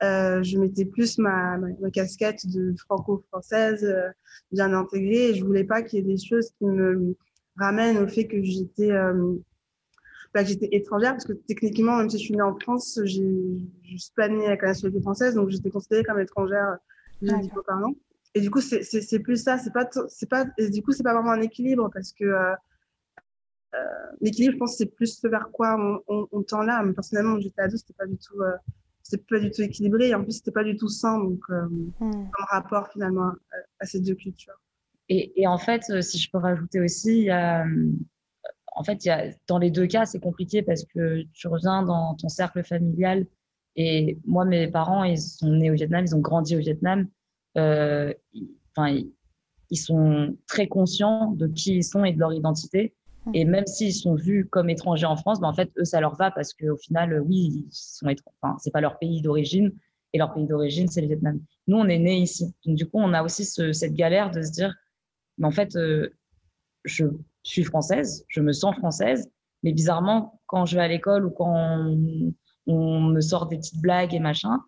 je 0.02 0.58
mettais 0.58 0.86
plus 0.86 1.18
ma, 1.18 1.58
ma, 1.58 1.92
casquette 1.92 2.46
de 2.48 2.74
franco-française 2.78 3.88
bien 4.52 4.74
intégrée 4.74 5.30
et 5.30 5.36
je 5.36 5.44
voulais 5.44 5.64
pas 5.64 5.82
qu'il 5.82 6.00
y 6.00 6.02
ait 6.02 6.16
des 6.16 6.22
choses 6.22 6.52
qui 6.58 6.66
me 6.66 7.16
ramènent 7.58 7.98
au 7.98 8.08
fait 8.08 8.28
que 8.28 8.44
j'étais 8.44 8.92
bah, 10.36 10.44
j'étais 10.44 10.68
étrangère 10.74 11.12
parce 11.12 11.24
que 11.24 11.32
techniquement, 11.32 11.98
même 11.98 12.10
si 12.10 12.18
je 12.18 12.24
suis 12.24 12.36
née 12.36 12.42
en 12.42 12.60
France, 12.60 13.00
je 13.06 13.06
suis 13.06 14.12
pas 14.18 14.28
née 14.28 14.46
avec 14.46 14.64
la 14.64 14.70
nationalité 14.70 15.02
française, 15.02 15.34
donc 15.34 15.50
j'étais 15.50 15.70
considérée 15.70 16.04
comme 16.04 16.20
étrangère 16.20 16.78
dix 17.22 17.50
fois 17.50 17.64
par 17.64 17.78
an. 17.78 17.94
Et 18.34 18.42
du 18.42 18.52
coup, 18.52 18.60
c'est 18.60 19.20
plus 19.20 19.42
ça. 19.42 19.58
C'est 19.58 19.72
pas, 19.72 19.90
c'est 20.10 20.30
pas. 20.30 20.46
Et 20.58 20.70
du 20.70 20.84
coup, 20.84 20.92
c'est 20.92 21.04
pas 21.04 21.14
vraiment 21.14 21.32
un 21.32 21.42
équilibre 21.42 21.90
parce 21.94 22.12
que 22.12 22.26
euh, 22.26 22.54
euh, 23.76 23.78
l'équilibre, 24.20 24.56
je 24.56 24.60
pense, 24.60 24.78
c'est 24.78 24.88
plus 24.88 25.18
ce 25.18 25.28
vers 25.28 25.50
quoi 25.54 25.78
on, 26.08 26.28
on, 26.30 26.44
tend 26.44 26.62
là. 26.64 26.84
Mais 26.84 26.92
personnellement, 26.92 27.40
j'étais 27.40 27.62
ado, 27.62 27.78
c'était 27.78 27.94
pas 27.94 28.06
du 28.06 28.18
tout, 28.18 28.42
euh, 28.42 28.52
c'était 29.06 29.24
pas 29.30 29.40
du 29.40 29.52
tout 29.52 29.62
équilibré. 29.62 30.10
Et 30.10 30.16
en 30.16 30.24
plus, 30.24 30.34
c'était 30.34 30.52
pas 30.52 30.64
du 30.64 30.76
tout 30.76 30.90
sain, 30.90 31.20
donc 31.20 31.40
hmm. 31.48 31.90
comme 32.00 32.30
rapport 32.50 32.90
finalement 32.90 33.32
à, 33.80 33.86
ces 33.86 34.00
deux 34.00 34.16
cultures. 34.16 34.60
Et, 35.08 35.40
et, 35.40 35.46
en 35.46 35.60
fait, 35.60 35.84
si 36.02 36.18
je 36.18 36.32
peux 36.32 36.40
rajouter 36.40 36.80
aussi, 36.82 37.20
il 37.20 37.24
y 37.26 37.30
a 37.30 37.64
en 38.76 38.84
fait, 38.84 39.06
y 39.06 39.10
a, 39.10 39.30
dans 39.48 39.58
les 39.58 39.72
deux 39.72 39.88
cas, 39.88 40.06
c'est 40.06 40.20
compliqué 40.20 40.62
parce 40.62 40.84
que 40.84 41.24
tu 41.34 41.48
reviens 41.48 41.82
dans 41.84 42.14
ton 42.16 42.28
cercle 42.28 42.64
familial. 42.64 43.26
Et 43.78 44.20
moi, 44.26 44.46
mes 44.46 44.68
parents, 44.68 45.04
ils 45.04 45.20
sont 45.20 45.50
nés 45.50 45.72
au 45.72 45.74
Vietnam, 45.74 46.06
ils 46.06 46.16
ont 46.16 46.20
grandi 46.20 46.56
au 46.56 46.60
Vietnam. 46.60 47.08
Euh, 47.58 48.14
enfin, 48.76 49.02
ils, 49.70 49.78
sont 49.78 50.38
très 50.48 50.68
conscients 50.68 51.32
de 51.32 51.48
qui 51.48 51.78
ils 51.78 51.84
sont 51.84 52.04
et 52.04 52.14
de 52.14 52.20
leur 52.20 52.34
identité. 52.34 52.94
Et 53.34 53.46
même 53.46 53.66
s'ils 53.66 53.94
sont 53.94 54.16
vus 54.16 54.48
comme 54.48 54.70
étrangers 54.70 55.06
en 55.06 55.16
France, 55.16 55.40
ben 55.40 55.48
en 55.48 55.54
fait, 55.54 55.72
eux, 55.78 55.86
ça 55.86 56.00
leur 56.00 56.16
va 56.16 56.32
parce 56.32 56.54
qu'au 56.54 56.78
final, 56.78 57.22
oui, 57.22 57.66
ils 57.66 57.70
sont 57.72 58.08
enfin, 58.42 58.56
c'est 58.60 58.72
pas 58.72 58.82
leur 58.82 59.00
pays 59.00 59.22
d'origine 59.22 59.72
et 60.14 60.18
leur 60.18 60.34
pays 60.34 60.46
d'origine, 60.46 60.88
c'est 60.88 61.02
le 61.02 61.08
Vietnam. 61.08 61.40
Nous, 61.68 61.78
on 61.78 61.88
est 61.88 61.98
nés 61.98 62.20
ici. 62.20 62.54
Donc, 62.66 62.76
du 62.76 62.86
coup, 62.86 63.00
on 63.00 63.14
a 63.14 63.24
aussi 63.24 63.44
ce, 63.46 63.74
cette 63.74 63.94
galère 63.94 64.32
de 64.32 64.42
se 64.42 64.52
dire, 64.52 64.74
mais 65.38 65.48
en 65.48 65.52
fait, 65.52 65.76
euh, 65.76 66.10
je 66.86 67.06
suis 67.44 67.64
française, 67.64 68.26
je 68.30 68.42
me 68.42 68.54
sens 68.54 68.76
française, 68.76 69.30
mais 69.64 69.74
bizarrement, 69.74 70.40
quand 70.46 70.66
je 70.66 70.76
vais 70.76 70.84
à 70.84 70.88
l'école 70.88 71.26
ou 71.26 71.32
quand 71.32 71.54
on, 72.68 73.02
me 73.02 73.22
sort 73.22 73.48
des 73.48 73.58
petites 73.58 73.82
blagues 73.82 74.14
et 74.14 74.20
machin, 74.20 74.60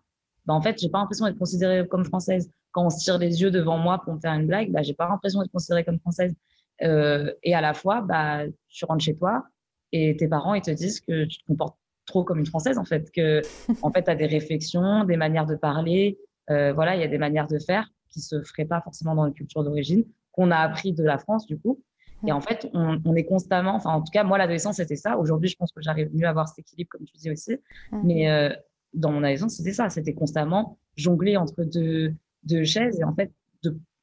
bah 0.44 0.54
en 0.54 0.60
fait, 0.60 0.78
j'ai 0.80 0.88
pas 0.88 0.98
l'impression 0.98 1.26
d'être 1.26 1.38
considérée 1.38 1.86
comme 1.86 2.04
française. 2.04 2.50
Quand 2.72 2.86
on 2.86 2.90
se 2.90 3.02
tire 3.02 3.18
les 3.18 3.40
yeux 3.40 3.50
devant 3.50 3.78
moi 3.78 4.02
pour 4.04 4.14
me 4.14 4.20
faire 4.20 4.34
une 4.34 4.46
blague, 4.46 4.70
bah, 4.70 4.82
j'ai 4.82 4.94
pas 4.94 5.08
l'impression 5.08 5.40
d'être 5.40 5.52
considérée 5.52 5.84
comme 5.84 5.98
française. 6.00 6.34
Euh, 6.82 7.32
et 7.42 7.54
à 7.54 7.60
la 7.60 7.74
fois, 7.74 8.00
bah, 8.00 8.42
tu 8.68 8.84
rentres 8.84 9.04
chez 9.04 9.16
toi 9.16 9.44
et 9.92 10.16
tes 10.16 10.28
parents, 10.28 10.54
ils 10.54 10.62
te 10.62 10.70
disent 10.70 11.00
que 11.00 11.24
tu 11.24 11.38
te 11.38 11.46
comportes 11.46 11.78
trop 12.06 12.24
comme 12.24 12.38
une 12.38 12.46
française, 12.46 12.78
en 12.78 12.84
fait, 12.84 13.10
que, 13.10 13.42
en 13.82 13.92
fait, 13.92 14.04
tu 14.04 14.10
as 14.10 14.14
des 14.14 14.26
réflexions, 14.26 15.04
des 15.04 15.16
manières 15.16 15.46
de 15.46 15.54
parler, 15.54 16.18
euh, 16.50 16.72
voilà, 16.72 16.96
il 16.96 17.00
y 17.00 17.04
a 17.04 17.08
des 17.08 17.18
manières 17.18 17.46
de 17.46 17.58
faire 17.58 17.88
qui 18.10 18.20
se 18.20 18.42
feraient 18.42 18.64
pas 18.64 18.80
forcément 18.80 19.14
dans 19.14 19.26
une 19.26 19.34
culture 19.34 19.62
d'origine, 19.62 20.04
qu'on 20.32 20.50
a 20.50 20.56
appris 20.56 20.92
de 20.92 21.04
la 21.04 21.18
France, 21.18 21.46
du 21.46 21.58
coup. 21.58 21.80
Et 22.26 22.32
en 22.32 22.40
fait, 22.40 22.68
on, 22.72 23.14
est 23.14 23.24
constamment, 23.24 23.76
enfin, 23.76 23.90
en 23.90 24.00
tout 24.00 24.10
cas, 24.10 24.24
moi, 24.24 24.38
l'adolescence, 24.38 24.76
c'était 24.76 24.96
ça. 24.96 25.18
Aujourd'hui, 25.18 25.48
je 25.48 25.56
pense 25.56 25.70
que 25.70 25.80
j'arrive 25.80 26.10
mieux 26.12 26.26
à 26.26 26.30
avoir 26.30 26.48
cet 26.48 26.58
équilibre, 26.60 26.90
comme 26.90 27.04
tu 27.04 27.16
dis 27.16 27.30
aussi. 27.30 27.56
Mais 27.92 28.28
euh, 28.28 28.52
dans 28.92 29.12
mon 29.12 29.18
adolescence, 29.18 29.54
c'était 29.54 29.72
ça. 29.72 29.88
C'était 29.88 30.14
constamment 30.14 30.78
jongler 30.96 31.36
entre 31.36 31.62
deux, 31.62 32.12
deux 32.42 32.64
chaises 32.64 32.98
et 32.98 33.04
en 33.04 33.14
fait, 33.14 33.30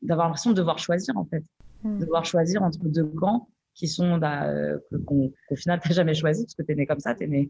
d'avoir 0.01 0.27
l'impression 0.27 0.51
de 0.51 0.55
devoir 0.55 0.79
choisir, 0.79 1.17
en 1.17 1.25
fait. 1.25 1.43
De 1.85 1.99
devoir 1.99 2.25
choisir 2.25 2.63
entre 2.63 2.79
deux 2.85 3.05
camps 3.05 3.47
qui 3.73 3.87
sont, 3.87 4.17
bah, 4.17 4.45
euh, 4.45 4.77
qu'au 5.05 5.55
final, 5.55 5.79
tu 5.81 5.89
n'as 5.89 5.95
jamais 5.95 6.13
choisi 6.13 6.45
parce 6.45 6.55
que 6.55 6.63
tu 6.63 6.71
es 6.71 6.75
né 6.75 6.85
comme 6.87 6.99
ça, 6.99 7.13
tu 7.13 7.25
es, 7.25 7.27
né, 7.27 7.49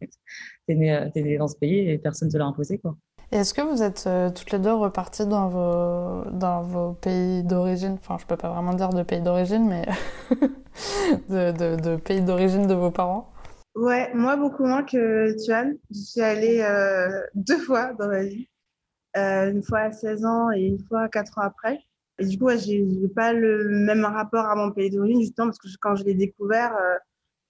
es, 0.67 0.75
né, 0.75 0.95
euh, 0.95 1.09
es 1.13 1.21
né 1.21 1.37
dans 1.37 1.47
ce 1.47 1.55
pays 1.55 1.89
et 1.89 1.97
personne 1.99 2.27
ne 2.27 2.33
te 2.33 2.37
l'a 2.37 2.45
imposé, 2.45 2.79
quoi. 2.79 2.97
Est-ce 3.31 3.53
que 3.53 3.61
vous 3.61 3.81
êtes 3.81 4.05
euh, 4.07 4.29
toutes 4.29 4.51
les 4.51 4.59
deux 4.59 4.73
reparties 4.73 5.25
dans 5.25 5.49
vos, 5.49 6.29
dans 6.31 6.61
vos 6.61 6.93
pays 6.93 7.43
d'origine? 7.43 7.97
Enfin, 7.99 8.17
je 8.19 8.25
peux 8.25 8.37
pas 8.37 8.49
vraiment 8.49 8.73
dire 8.73 8.89
de 8.89 9.03
pays 9.03 9.21
d'origine, 9.21 9.67
mais 9.67 9.85
de, 11.29 11.75
de, 11.75 11.95
pays 11.95 12.21
d'origine 12.21 12.67
de 12.67 12.75
vos 12.75 12.91
parents? 12.91 13.31
Ouais, 13.75 14.13
moi 14.13 14.37
beaucoup 14.37 14.65
moins 14.65 14.83
que 14.83 15.35
Tuan. 15.43 15.75
Je 15.91 15.99
suis 15.99 16.21
allée 16.21 16.61
euh, 16.61 17.21
deux 17.33 17.57
fois 17.57 17.93
dans 17.99 18.07
ma 18.07 18.23
vie. 18.23 18.47
Euh, 19.17 19.51
une 19.51 19.63
fois 19.63 19.79
à 19.79 19.91
16 19.91 20.25
ans 20.25 20.51
et 20.51 20.61
une 20.61 20.79
fois 20.87 21.09
4 21.09 21.39
ans 21.39 21.43
après. 21.43 21.79
Et 22.19 22.25
du 22.25 22.37
coup, 22.37 22.45
ouais, 22.45 22.57
j'ai 22.57 22.85
pas 23.15 23.33
le 23.33 23.69
même 23.69 24.05
rapport 24.05 24.45
à 24.45 24.55
mon 24.55 24.71
pays 24.71 24.89
d'origine, 24.89 25.21
justement, 25.21 25.47
parce 25.47 25.59
que 25.59 25.67
quand 25.81 25.95
je 25.95 26.03
l'ai 26.05 26.13
découvert, 26.13 26.73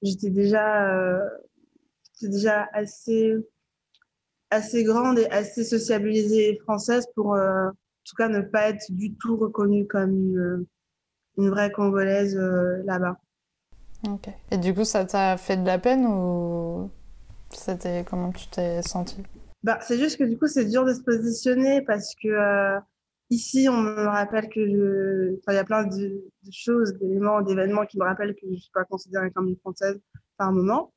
j'étais 0.02 0.32
déjà, 0.32 1.22
déjà 2.22 2.68
assez 2.74 3.38
assez 4.50 4.84
grande 4.84 5.20
et 5.20 5.30
assez 5.30 5.64
sociabilisée 5.64 6.58
française 6.64 7.06
pour, 7.16 7.36
euh, 7.36 7.68
en 7.68 7.74
tout 8.06 8.16
cas, 8.16 8.28
ne 8.28 8.42
pas 8.42 8.70
être 8.70 8.92
du 8.92 9.14
tout 9.16 9.38
reconnue 9.38 9.88
comme 9.88 10.12
une, 10.12 10.66
une 11.38 11.50
vraie 11.50 11.72
Congolaise 11.72 12.38
euh, 12.38 12.82
là-bas. 12.86 13.18
Ok. 14.08 14.30
Et 14.52 14.58
du 14.58 14.74
coup, 14.74 14.84
ça 14.84 15.06
t'a 15.06 15.38
fait 15.38 15.58
de 15.58 15.66
la 15.66 15.80
peine 15.80 16.06
ou 16.06 16.90
c'était 17.50 18.06
comment 18.08 18.32
tu 18.32 18.48
t'es 18.48 18.82
sentie? 18.82 19.24
Bah, 19.64 19.80
C'est 19.82 19.98
juste 19.98 20.18
que 20.18 20.24
du 20.24 20.38
coup, 20.38 20.48
c'est 20.48 20.66
dur 20.66 20.86
de 20.86 20.94
se 20.94 21.02
positionner 21.02 21.82
parce 21.82 22.14
que 22.16 22.28
euh, 22.28 22.80
ici, 23.30 23.68
on 23.70 23.82
me 23.82 24.06
rappelle 24.06 24.50
que 24.50 24.66
je. 24.68 25.36
Il 25.48 25.54
y 25.54 25.58
a 25.58 25.64
plein 25.64 25.86
de, 25.86 25.98
de 25.98 26.52
choses, 26.52 26.94
d'éléments, 27.00 27.42
d'événements 27.42 27.86
qui 27.86 27.98
me 27.98 28.04
rappellent 28.04 28.36
que 28.36 28.48
je 28.48 28.52
ne 28.52 28.58
suis 28.58 28.72
pas 28.74 28.86
considérée 28.86 29.32
comme 29.32 29.50
une 29.50 29.58
Française 29.58 30.00
par 30.38 30.52
moment 30.52 30.92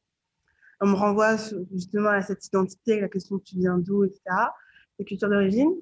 on 0.81 0.87
me 0.89 0.95
renvoie 0.95 1.37
justement 1.73 2.11
à 2.11 2.23
cette 2.23 2.45
identité, 2.47 3.01
la 3.01 3.09
question 3.09 3.39
tu 3.39 3.57
viens 3.57 3.79
d'où, 3.79 4.05
etc., 4.05 4.21
la 4.99 5.05
culture 5.05 5.29
d'origine. 5.29 5.73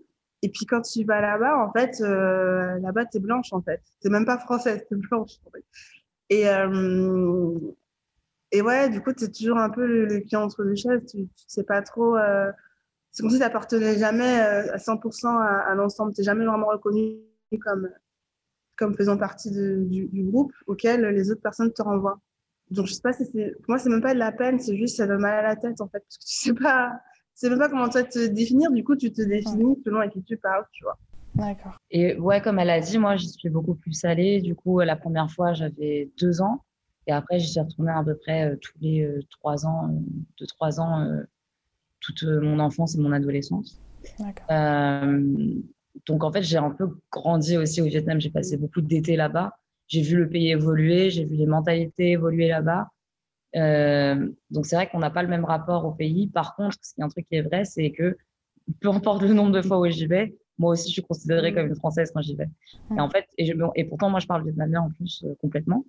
Et 0.42 0.48
puis 0.48 0.66
quand 0.66 0.82
tu 0.82 1.04
vas 1.04 1.20
là-bas, 1.20 1.58
en 1.58 1.72
fait, 1.72 2.00
euh, 2.00 2.78
là-bas, 2.80 3.06
tu 3.06 3.18
es 3.18 3.20
blanche, 3.20 3.52
en 3.52 3.62
fait. 3.62 3.82
Tu 4.00 4.08
même 4.08 4.26
pas 4.26 4.38
française, 4.38 4.84
tu 4.88 4.94
es 4.94 4.98
blanche. 4.98 5.32
En 5.46 5.50
fait. 5.50 5.64
Et, 6.30 6.48
euh, 6.48 7.58
ouais, 8.62 8.90
du 8.90 9.00
coup, 9.02 9.12
tu 9.12 9.24
es 9.24 9.28
toujours 9.28 9.58
un 9.58 9.70
peu 9.70 9.86
le, 9.86 10.20
pied 10.20 10.36
entre 10.36 10.64
deux 10.64 10.74
chaises. 10.74 11.04
Tu, 11.06 11.26
tu 11.26 11.44
sais 11.46 11.64
pas 11.64 11.82
trop. 11.82 12.16
Euh, 12.16 12.52
c'est 13.16 13.22
comme 13.22 13.30
si 13.30 13.38
tu 13.38 13.42
n'appartenais 13.42 13.98
jamais 13.98 14.40
à 14.40 14.76
100% 14.76 15.26
à, 15.26 15.74
l'ensemble. 15.74 16.12
Tu 16.12 16.20
n'es 16.20 16.26
jamais 16.26 16.44
vraiment 16.44 16.66
reconnu 16.66 17.16
comme, 17.62 17.88
comme 18.76 18.94
faisant 18.94 19.16
partie 19.16 19.50
du, 19.50 20.06
du, 20.12 20.22
groupe 20.24 20.52
auquel 20.66 21.00
les 21.00 21.30
autres 21.30 21.40
personnes 21.40 21.72
te 21.72 21.80
renvoient. 21.80 22.20
Donc, 22.70 22.84
je 22.84 22.92
sais 22.92 23.00
pas 23.00 23.14
si 23.14 23.24
c'est. 23.24 23.54
Pour 23.62 23.70
moi, 23.70 23.78
c'est 23.78 23.88
même 23.88 24.02
pas 24.02 24.12
de 24.12 24.18
la 24.18 24.32
peine, 24.32 24.60
c'est 24.60 24.76
juste 24.76 24.98
ça 24.98 25.06
donne 25.06 25.22
mal 25.22 25.46
à 25.46 25.48
la 25.48 25.56
tête, 25.56 25.80
en 25.80 25.88
fait. 25.88 26.00
Parce 26.00 26.18
que 26.18 26.26
tu 26.26 26.34
sais 26.34 26.52
pas. 26.52 26.92
Tu 27.30 27.46
sais 27.46 27.48
même 27.48 27.58
pas 27.58 27.70
comment 27.70 27.88
toi 27.88 28.02
te 28.02 28.26
définir, 28.26 28.70
du 28.70 28.84
coup, 28.84 28.96
tu 28.96 29.10
te 29.10 29.22
définis 29.22 29.80
selon 29.82 30.00
à 30.00 30.08
qui 30.08 30.22
tu 30.22 30.36
parles, 30.36 30.66
tu 30.72 30.84
vois. 30.84 30.98
D'accord. 31.36 31.78
Et 31.90 32.18
ouais, 32.18 32.42
comme 32.42 32.58
elle 32.58 32.68
a 32.68 32.80
dit, 32.80 32.98
moi, 32.98 33.16
j'y 33.16 33.30
suis 33.30 33.48
beaucoup 33.48 33.76
plus 33.76 34.04
allée. 34.04 34.42
Du 34.42 34.54
coup, 34.54 34.80
la 34.80 34.96
première 34.96 35.30
fois, 35.30 35.54
j'avais 35.54 36.10
deux 36.20 36.42
ans. 36.42 36.60
Et 37.06 37.12
après, 37.12 37.38
j'y 37.38 37.48
suis 37.48 37.60
retournée 37.60 37.92
à 37.92 38.04
peu 38.04 38.14
près 38.14 38.50
euh, 38.50 38.56
tous 38.56 38.72
les 38.82 39.04
euh, 39.04 39.22
trois 39.30 39.64
ans, 39.64 39.88
euh, 39.88 40.00
deux, 40.38 40.46
trois 40.46 40.80
ans, 40.80 41.08
toute 42.06 42.22
mon 42.24 42.58
enfance 42.58 42.94
et 42.94 42.98
mon 42.98 43.12
adolescence. 43.12 43.80
D'accord. 44.18 44.46
donc, 46.06 46.24
en 46.24 46.32
fait, 46.32 46.42
j'ai 46.42 46.58
un 46.58 46.70
peu 46.70 46.88
grandi 47.10 47.56
aussi 47.56 47.80
au 47.80 47.86
Vietnam. 47.86 48.20
J'ai 48.20 48.30
passé 48.30 48.56
beaucoup 48.56 48.80
d'été 48.80 49.16
là-bas 49.16 49.52
j'ai 49.88 50.02
vu 50.02 50.16
le 50.16 50.28
pays 50.28 50.50
évoluer, 50.50 51.10
j'ai 51.10 51.24
vu 51.24 51.36
les 51.36 51.46
mentalités 51.46 52.12
évoluer 52.12 52.48
là-bas. 52.48 52.88
Euh, 53.54 54.28
donc 54.50 54.66
c'est 54.66 54.76
vrai 54.76 54.88
qu'on 54.88 54.98
n'a 54.98 55.10
pas 55.10 55.22
le 55.22 55.28
même 55.28 55.44
rapport 55.44 55.84
au 55.84 55.92
pays. 55.92 56.28
Par 56.28 56.56
contre, 56.56 56.76
ce 56.82 56.94
qui 56.94 57.00
est 57.00 57.04
un 57.04 57.08
truc 57.08 57.26
qui 57.28 57.36
est 57.36 57.42
vrai, 57.42 57.64
c'est 57.64 57.92
que 57.92 58.16
peu 58.80 58.88
importe 58.88 59.22
le 59.22 59.32
nombre 59.32 59.52
de 59.52 59.62
fois 59.62 59.78
où 59.78 59.88
j'y 59.88 60.06
vais, 60.06 60.36
moi 60.58 60.72
aussi 60.72 60.88
je 60.88 60.94
suis 60.94 61.02
considérée 61.02 61.54
comme 61.54 61.66
une 61.66 61.76
française 61.76 62.10
quand 62.14 62.22
j'y 62.22 62.34
vais. 62.34 62.48
Et 62.96 63.00
en 63.00 63.10
fait, 63.10 63.26
et, 63.38 63.52
et, 63.74 63.84
pourtant 63.84 64.10
moi 64.10 64.20
je 64.20 64.26
parle 64.26 64.44
vietnamien 64.44 64.82
en 64.82 64.90
plus 64.90 65.24
euh, 65.24 65.34
complètement. 65.40 65.84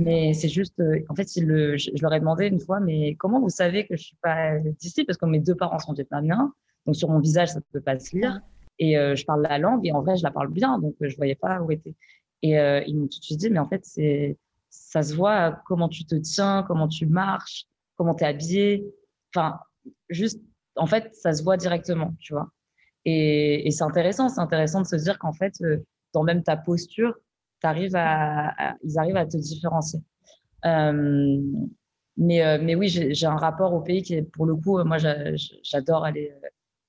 Mais 0.00 0.34
c'est 0.34 0.48
juste, 0.48 0.80
euh, 0.80 0.98
en 1.08 1.14
fait, 1.14 1.28
le, 1.36 1.76
je, 1.76 1.90
leur 2.02 2.12
ai 2.12 2.18
demandé 2.18 2.48
une 2.48 2.58
fois, 2.58 2.80
mais 2.80 3.14
comment 3.14 3.40
vous 3.40 3.48
savez 3.48 3.86
que 3.86 3.96
je 3.96 4.02
suis 4.02 4.16
pas 4.20 4.58
d'ici? 4.80 5.04
Parce 5.04 5.16
que 5.16 5.26
mes 5.26 5.38
deux 5.38 5.54
parents 5.54 5.78
sont 5.78 5.92
vietnamiens, 5.92 6.52
donc 6.84 6.96
sur 6.96 7.08
mon 7.08 7.20
visage 7.20 7.50
ça 7.50 7.60
ne 7.60 7.64
peut 7.72 7.80
pas 7.80 7.96
se 7.98 8.16
lire. 8.16 8.40
Et 8.80 8.94
je 8.94 9.24
parle 9.24 9.42
la 9.42 9.58
langue 9.58 9.86
et 9.86 9.92
en 9.92 10.02
vrai 10.02 10.16
je 10.16 10.22
la 10.22 10.30
parle 10.30 10.52
bien, 10.52 10.78
donc 10.78 10.94
je 11.00 11.16
voyais 11.16 11.34
pas 11.36 11.60
où 11.60 11.70
était. 11.70 11.94
Et 12.42 12.58
euh, 12.58 12.82
ils 12.86 12.96
m'ont 12.96 13.08
tout 13.08 13.18
de 13.18 13.24
suite 13.24 13.38
dit, 13.38 13.50
mais 13.50 13.58
en 13.58 13.68
fait, 13.68 13.84
c'est, 13.84 14.36
ça 14.70 15.02
se 15.02 15.14
voit 15.14 15.60
comment 15.66 15.88
tu 15.88 16.04
te 16.04 16.14
tiens, 16.14 16.64
comment 16.66 16.88
tu 16.88 17.06
marches, 17.06 17.66
comment 17.96 18.14
tu 18.14 18.24
es 18.24 18.26
habillé. 18.26 18.86
Enfin, 19.34 19.58
juste 20.08 20.40
en 20.76 20.86
fait, 20.86 21.14
ça 21.14 21.32
se 21.32 21.42
voit 21.42 21.56
directement, 21.56 22.14
tu 22.20 22.32
vois. 22.32 22.50
Et, 23.10 23.70
c'est 23.70 23.84
intéressant, 23.84 24.28
c'est 24.28 24.40
intéressant 24.40 24.82
de 24.82 24.86
se 24.86 24.96
dire 24.96 25.18
qu'en 25.18 25.32
fait, 25.32 25.54
euh, 25.62 25.78
dans 26.12 26.22
même 26.22 26.42
ta 26.42 26.56
posture, 26.56 27.14
arrives 27.62 27.96
à, 27.96 28.76
ils 28.84 28.98
arrivent 28.98 29.16
à 29.16 29.26
te 29.26 29.36
différencier. 29.36 30.00
Euh, 30.64 31.40
mais, 32.16 32.44
euh, 32.44 32.58
mais 32.62 32.74
oui, 32.74 32.88
j'ai 32.88 33.26
un 33.26 33.36
rapport 33.36 33.72
au 33.72 33.80
pays 33.80 34.02
qui 34.02 34.14
est, 34.14 34.22
pour 34.22 34.46
le 34.46 34.54
coup, 34.54 34.82
moi, 34.84 34.98
j'adore 34.98 36.04
aller 36.04 36.32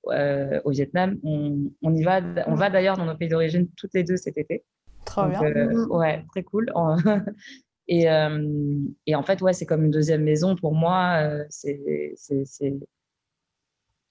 au 0.04 0.70
Vietnam. 0.70 1.18
On, 1.22 1.70
on, 1.82 1.94
y 1.94 2.02
va, 2.02 2.20
on 2.46 2.54
va 2.54 2.70
d'ailleurs 2.70 2.96
dans 2.96 3.06
nos 3.06 3.16
pays 3.16 3.28
d'origine 3.28 3.68
toutes 3.76 3.94
les 3.94 4.04
deux 4.04 4.16
cet 4.16 4.36
été. 4.38 4.64
Trop 5.06 5.26
bien. 5.26 5.40
ouais, 5.88 6.24
très 6.28 6.42
cool. 6.42 6.72
et, 7.88 8.04
et, 9.06 9.14
en 9.14 9.22
fait, 9.22 9.40
ouais, 9.42 9.52
c'est 9.52 9.66
comme 9.66 9.84
une 9.84 9.90
deuxième 9.90 10.22
maison 10.22 10.54
pour 10.54 10.74
moi. 10.74 11.20
c'est 11.48 12.14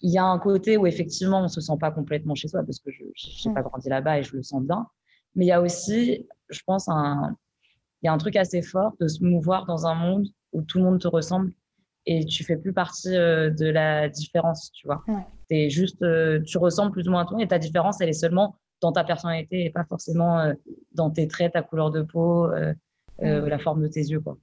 il 0.02 0.12
y 0.12 0.18
a 0.18 0.24
un 0.24 0.40
côté 0.40 0.78
où 0.78 0.88
effectivement 0.88 1.44
on 1.44 1.48
se 1.48 1.62
sent 1.62 1.78
pas 1.80 1.92
complètement 1.92 2.36
chez 2.36 2.48
soi 2.48 2.64
parce 2.64 2.80
que 2.80 2.92
je 2.92 3.04
n'ai 3.48 3.54
pas 3.54 3.62
grandi 3.62 3.90
là-bas 3.90 4.20
et 4.20 4.24
je 4.24 4.36
le 4.36 4.44
sens 4.44 4.64
bien. 4.64 4.88
Mais 5.36 5.46
il 5.46 5.48
y 5.50 5.52
a 5.52 5.62
aussi, 5.62 6.28
je 6.50 6.62
pense, 6.66 6.88
un, 6.88 7.36
il 8.02 8.08
y 8.08 8.10
a 8.10 8.14
un 8.14 8.18
truc 8.18 8.36
assez 8.36 8.62
fort 8.62 8.94
de 9.00 9.08
se 9.08 9.24
mouvoir 9.24 9.66
dans 9.66 9.86
un 9.86 9.96
monde 9.96 10.28
où 10.54 10.62
tout 10.62 10.78
le 10.78 10.86
monde 10.86 11.00
te 11.00 11.08
ressemble 11.08 11.52
et 12.06 12.26
tu 12.26 12.44
fais 12.44 12.58
plus 12.58 12.74
partie 12.74 13.16
euh, 13.16 13.50
de 13.50 13.66
la 13.66 14.10
différence, 14.10 14.72
tu 14.72 14.88
vois. 14.88 15.04
Es 15.50 15.70
juste, 15.70 16.02
euh, 16.02 16.42
tu 16.42 16.58
ressembles 16.58 16.92
plus 16.92 17.08
ou 17.08 17.12
moins 17.12 17.24
à 17.24 17.26
toi 17.26 17.42
et 17.42 17.48
ta 17.48 17.60
différence, 17.60 18.02
elle 18.02 18.10
est 18.10 18.14
seulement 18.14 18.56
dans 18.82 18.92
ta 18.92 19.04
personnalité 19.04 19.66
et 19.66 19.70
pas 19.70 19.84
forcément 19.84 20.40
euh, 20.40 20.54
dans 20.94 21.10
tes 21.10 21.28
traits, 21.28 21.54
ta 21.54 21.62
couleur 21.62 21.92
de 21.92 22.02
peau, 22.02 22.50
la 23.20 23.60
forme 23.60 23.82
de 23.82 23.88
tes 23.88 24.02
yeux, 24.02 24.22
quoi. 24.22 24.38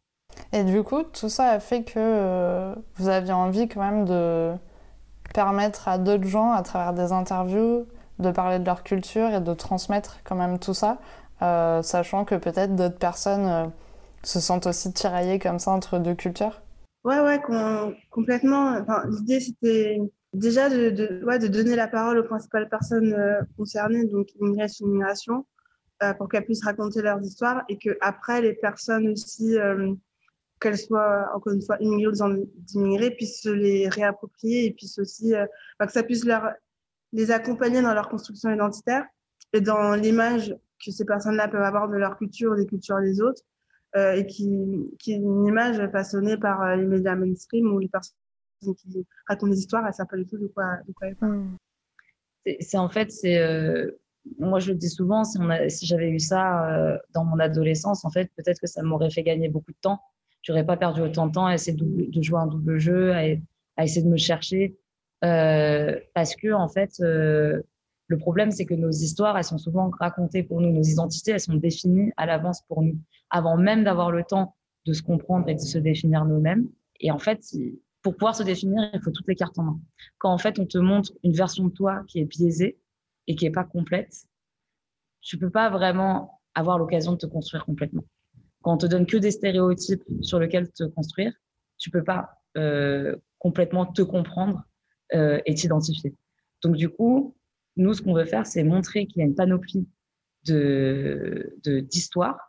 Et 0.53 0.65
du 0.65 0.83
coup, 0.83 1.03
tout 1.03 1.31
ça 1.31 1.51
a 1.51 1.61
fait 1.61 1.83
que 1.83 2.75
vous 2.97 3.09
aviez 3.09 3.33
envie 3.33 3.69
quand 3.69 3.81
même 3.81 4.05
de 4.05 4.53
permettre 5.37 5.87
à 5.87 5.99
d'autres 5.99 6.27
gens, 6.27 6.53
à 6.53 6.63
travers 6.63 6.95
des 6.95 7.13
interviews, 7.13 7.87
de 8.19 8.31
parler 8.31 8.59
de 8.59 8.65
leur 8.65 8.83
culture 8.83 9.29
et 9.35 9.41
de 9.43 9.53
transmettre 9.53 10.21
quand 10.25 10.35
même 10.35 10.59
tout 10.59 10.73
ça, 10.73 10.99
euh, 11.43 11.83
sachant 11.83 12.25
que 12.25 12.37
peut-être 12.37 12.75
d'autres 12.75 12.97
personnes 12.97 13.47
euh, 13.47 13.67
se 14.23 14.41
sentent 14.41 14.67
aussi 14.67 14.95
tiraillées 14.95 15.39
comme 15.39 15.59
ça 15.59 15.73
entre 15.73 15.99
deux 15.99 16.15
cultures 16.15 16.63
Ouais, 17.05 17.21
ouais, 17.21 17.41
complètement. 18.11 18.83
L'idée, 19.11 19.41
c'était 19.41 20.01
déjà 20.33 20.71
de, 20.71 20.89
de, 20.89 21.23
ouais, 21.27 21.39
de, 21.39 21.49
donner 21.49 21.77
la 21.77 21.87
parole 21.87 22.19
aux 22.19 22.25
principales 22.25 22.71
personnes 22.71 23.13
euh, 23.13 23.43
concernées, 23.59 24.07
donc 24.07 24.29
immigration, 24.41 24.87
immigration, 24.87 25.47
pour 26.19 26.29
qu'elles 26.31 26.47
puissent 26.47 26.65
raconter 26.65 27.03
leurs 27.03 27.21
histoires 27.21 27.63
et 27.69 27.77
que 27.79 27.91
après 28.01 28.41
les 28.41 28.55
personnes 28.55 29.09
aussi 29.09 29.57
qu'elles 30.61 30.79
soient, 30.79 31.31
encore 31.35 31.53
une 31.53 31.63
fois, 31.63 31.77
immigrées 31.81 32.13
ou 32.13 32.47
d'immigrés, 32.57 33.11
puissent 33.11 33.43
se 33.43 33.51
les 33.51 33.89
réapproprier 33.89 34.67
et 34.67 34.73
puissent 34.73 34.99
aussi, 34.99 35.35
euh, 35.35 35.47
que 35.79 35.93
ça 35.93 36.03
puisse 36.03 36.25
leur, 36.25 36.51
les 37.13 37.31
accompagner 37.31 37.83
dans 37.83 37.95
leur 37.95 38.09
construction 38.09 38.51
identitaire 38.51 39.05
et 39.53 39.61
dans 39.61 39.95
l'image 39.95 40.57
que 40.85 40.91
ces 40.91 41.05
personnes-là 41.05 41.49
peuvent 41.49 41.63
avoir 41.63 41.89
de 41.89 41.97
leur 41.97 42.17
culture, 42.17 42.57
des 42.57 42.67
cultures 42.67 43.01
des 43.01 43.21
autres, 43.21 43.43
euh, 43.97 44.15
et 44.15 44.27
qui, 44.27 44.51
qui, 44.99 45.13
est 45.13 45.17
une 45.17 45.47
image 45.47 45.91
façonnée 45.91 46.37
par 46.37 46.63
euh, 46.63 46.77
les 46.77 46.87
médias 46.87 47.15
mainstream 47.15 47.73
ou 47.73 47.79
les 47.79 47.89
personnes 47.89 48.15
qui 48.77 49.07
racontent 49.27 49.53
des 49.53 49.59
histoires, 49.59 49.83
elles 49.83 49.91
ne 49.91 49.95
savent 49.95 50.07
pas 50.07 50.17
du 50.17 50.27
tout 50.27 50.39
de 50.39 50.49
quoi, 50.49 50.79
de 50.87 50.93
quoi 50.93 51.09
elles 51.09 51.17
parlent. 51.17 51.47
C'est 52.61 52.79
en 52.79 52.89
fait, 52.89 53.11
c'est 53.11 53.39
moi 54.39 54.61
je 54.61 54.71
le 54.71 54.77
dis 54.77 54.89
souvent, 54.89 55.25
si, 55.25 55.39
si 55.69 55.87
j'avais 55.87 56.11
eu 56.11 56.21
ça 56.21 57.01
dans 57.13 57.25
mon 57.25 57.39
adolescence, 57.39 58.05
en 58.05 58.11
fait, 58.11 58.31
peut-être 58.37 58.61
que 58.61 58.67
ça 58.67 58.83
m'aurait 58.83 59.11
fait 59.11 59.23
gagner 59.23 59.49
beaucoup 59.49 59.73
de 59.73 59.79
temps 59.81 60.01
j'aurais 60.47 60.65
pas 60.65 60.77
perdu 60.77 61.01
autant 61.01 61.27
de 61.27 61.33
temps 61.33 61.47
à 61.47 61.55
essayer 61.55 61.77
de, 61.77 62.23
jouer 62.23 62.39
un 62.39 62.47
double 62.47 62.79
jeu, 62.79 63.13
à, 63.13 63.83
essayer 63.83 64.03
de 64.03 64.09
me 64.09 64.17
chercher. 64.17 64.79
Euh, 65.25 65.99
parce 66.15 66.37
que, 66.37 66.53
en 66.53 66.69
fait, 66.69 67.01
euh, 67.01 67.61
le 68.07 68.17
problème, 68.17 68.53
c'est 68.53 68.65
que 68.65 68.75
nos 68.75 68.91
histoires, 68.91 69.37
elles 69.37 69.45
sont 69.45 69.59
souvent 69.59 69.91
racontées 69.99 70.45
pour 70.45 70.61
nous. 70.61 70.71
Nos 70.71 70.85
identités, 70.85 71.33
elles 71.33 71.41
sont 71.41 71.57
définies 71.57 72.13
à 72.17 72.27
l'avance 72.27 72.63
pour 72.69 72.83
nous, 72.83 72.97
avant 73.31 73.57
même 73.57 73.83
d'avoir 73.83 74.13
le 74.13 74.23
temps 74.23 74.55
de 74.85 74.93
se 74.93 75.03
comprendre 75.03 75.49
et 75.49 75.55
de 75.57 75.61
se 75.61 75.79
définir 75.79 76.25
nous-mêmes. 76.25 76.69
Et 77.01 77.11
en 77.11 77.19
fait, 77.19 77.41
pour 78.03 78.15
pouvoir 78.15 78.37
se 78.37 78.45
définir, 78.45 78.89
il 78.95 79.01
faut 79.01 79.11
toutes 79.11 79.27
les 79.27 79.35
cartes 79.35 79.59
en 79.59 79.65
main. 79.65 79.81
Quand 80.19 80.31
en 80.31 80.39
fait, 80.39 80.61
on 80.61 80.67
te 80.67 80.79
montre 80.79 81.13
une 81.25 81.33
version 81.33 81.65
de 81.65 81.71
toi 81.71 82.05
qui 82.07 82.21
est 82.21 82.25
biaisée 82.25 82.79
et 83.27 83.35
qui 83.35 83.47
est 83.47 83.51
pas 83.51 83.65
complète, 83.65 84.15
tu 85.23 85.39
peux 85.39 85.51
pas 85.51 85.71
vraiment 85.71 86.41
avoir 86.55 86.79
l'occasion 86.79 87.13
de 87.13 87.17
te 87.17 87.27
construire 87.27 87.65
complètement. 87.65 88.05
Quand 88.67 88.73
on 88.73 88.79
te 88.79 88.87
donne 88.87 89.07
que 89.07 89.17
des 89.17 89.31
stéréotypes 89.31 90.03
sur 90.23 90.41
lesquels 90.41 90.69
te 90.73 90.83
construire, 90.83 91.33
tu 91.79 91.89
peux 91.89 92.03
pas 92.03 92.31
euh, 92.59 93.15
complètement 93.39 93.87
te 93.87 94.03
comprendre 94.03 94.65
euh, 95.15 95.39
et 95.47 95.55
t'identifier. 95.55 96.17
Donc 96.65 96.75
du 96.75 96.89
coup, 96.89 97.37
nous, 97.77 97.95
ce 97.95 98.03
qu'on 98.03 98.13
veut 98.13 98.25
faire, 98.25 98.45
c'est 98.45 98.65
montrer 98.65 99.07
qu'il 99.07 99.21
y 99.21 99.23
a 99.23 99.25
une 99.25 99.37
panoplie 99.37 99.87
de 100.47 101.57
d'histoires 101.65 102.41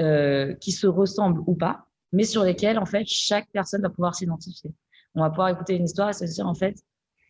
euh, 0.00 0.54
qui 0.54 0.70
se 0.70 0.86
ressemblent 0.86 1.42
ou 1.48 1.56
pas, 1.56 1.88
mais 2.12 2.22
sur 2.22 2.44
lesquelles 2.44 2.78
en 2.78 2.86
fait 2.86 3.04
chaque 3.08 3.48
personne 3.50 3.82
va 3.82 3.90
pouvoir 3.90 4.14
s'identifier. 4.14 4.72
On 5.16 5.22
va 5.22 5.30
pouvoir 5.30 5.48
écouter 5.48 5.74
une 5.74 5.86
histoire 5.86 6.10
et 6.10 6.12
se 6.12 6.24
dire 6.24 6.46
en 6.46 6.54
fait 6.54 6.76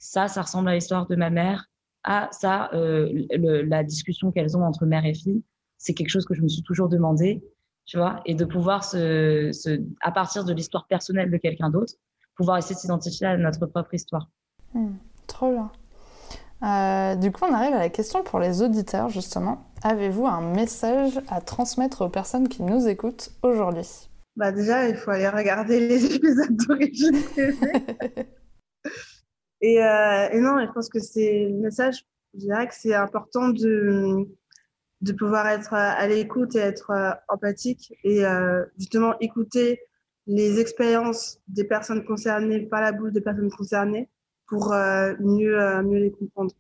ça, 0.00 0.28
ça 0.28 0.42
ressemble 0.42 0.68
à 0.68 0.74
l'histoire 0.74 1.06
de 1.06 1.16
ma 1.16 1.30
mère. 1.30 1.64
Ah, 2.04 2.28
ça, 2.32 2.68
la 2.74 3.84
discussion 3.84 4.32
qu'elles 4.32 4.54
ont 4.54 4.64
entre 4.64 4.84
mère 4.84 5.06
et 5.06 5.14
fille, 5.14 5.42
c'est 5.78 5.94
quelque 5.94 6.10
chose 6.10 6.26
que 6.26 6.34
je 6.34 6.42
me 6.42 6.48
suis 6.48 6.62
toujours 6.62 6.90
demandé 6.90 7.42
tu 7.88 7.96
vois, 7.96 8.20
et 8.26 8.34
de 8.34 8.44
pouvoir, 8.44 8.84
se, 8.84 9.50
se 9.52 9.80
à 10.02 10.12
partir 10.12 10.44
de 10.44 10.52
l'histoire 10.52 10.86
personnelle 10.86 11.30
de 11.30 11.38
quelqu'un 11.38 11.70
d'autre, 11.70 11.94
pouvoir 12.36 12.58
essayer 12.58 12.74
de 12.74 12.80
s'identifier 12.80 13.26
à 13.26 13.36
notre 13.38 13.64
propre 13.64 13.94
histoire. 13.94 14.28
Hmm, 14.74 14.96
trop 15.26 15.50
bien. 15.50 15.72
Euh, 16.62 17.14
du 17.16 17.32
coup, 17.32 17.46
on 17.48 17.54
arrive 17.54 17.74
à 17.74 17.78
la 17.78 17.88
question 17.88 18.22
pour 18.22 18.40
les 18.40 18.60
auditeurs, 18.60 19.08
justement. 19.08 19.72
Avez-vous 19.82 20.26
un 20.26 20.42
message 20.42 21.18
à 21.28 21.40
transmettre 21.40 22.02
aux 22.02 22.10
personnes 22.10 22.48
qui 22.48 22.62
nous 22.62 22.86
écoutent 22.88 23.30
aujourd'hui? 23.42 24.10
Bah 24.36 24.52
Déjà, 24.52 24.86
il 24.86 24.94
faut 24.94 25.10
aller 25.10 25.28
regarder 25.28 25.80
les 25.88 26.14
épisodes 26.14 26.56
d'origine 26.56 27.16
et, 29.62 29.82
euh, 29.82 30.28
et 30.30 30.40
non, 30.40 30.60
je 30.60 30.70
pense 30.72 30.90
que 30.90 31.00
c'est 31.00 31.48
le 31.48 31.56
message, 31.56 32.04
je 32.34 32.40
dirais 32.40 32.68
que 32.68 32.74
c'est 32.74 32.94
important 32.94 33.48
de, 33.48 34.28
de 35.00 35.12
pouvoir 35.12 35.46
être 35.46 35.74
à 35.74 36.06
l'écoute 36.08 36.56
et 36.56 36.60
être 36.60 36.90
euh, 36.90 37.10
empathique 37.28 37.94
et 38.02 38.24
euh, 38.24 38.64
justement 38.78 39.18
écouter 39.20 39.80
les 40.26 40.58
expériences 40.58 41.38
des 41.46 41.64
personnes 41.64 42.04
concernées 42.04 42.60
par 42.66 42.80
la 42.80 42.92
bouche 42.92 43.12
des 43.12 43.20
personnes 43.20 43.50
concernées 43.50 44.08
pour 44.46 44.72
euh, 44.72 45.14
mieux, 45.20 45.82
mieux 45.82 45.98
les 45.98 46.10
comprendre. 46.10 46.52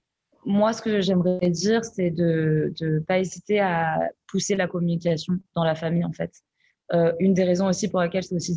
Moi, 0.44 0.72
ce 0.72 0.80
que 0.80 1.00
j'aimerais 1.00 1.50
dire, 1.50 1.84
c'est 1.84 2.10
de 2.10 2.72
ne 2.80 2.98
pas 3.00 3.18
hésiter 3.18 3.60
à 3.60 3.98
pousser 4.28 4.56
la 4.56 4.68
communication 4.68 5.34
dans 5.54 5.64
la 5.64 5.74
famille, 5.74 6.04
en 6.04 6.12
fait. 6.12 6.32
une 7.18 7.34
des 7.34 7.44
raisons 7.44 7.66
aussi 7.66 7.88
pour 7.88 8.00
laquelle 8.00 8.22
c'est 8.22 8.36
aussi 8.36 8.54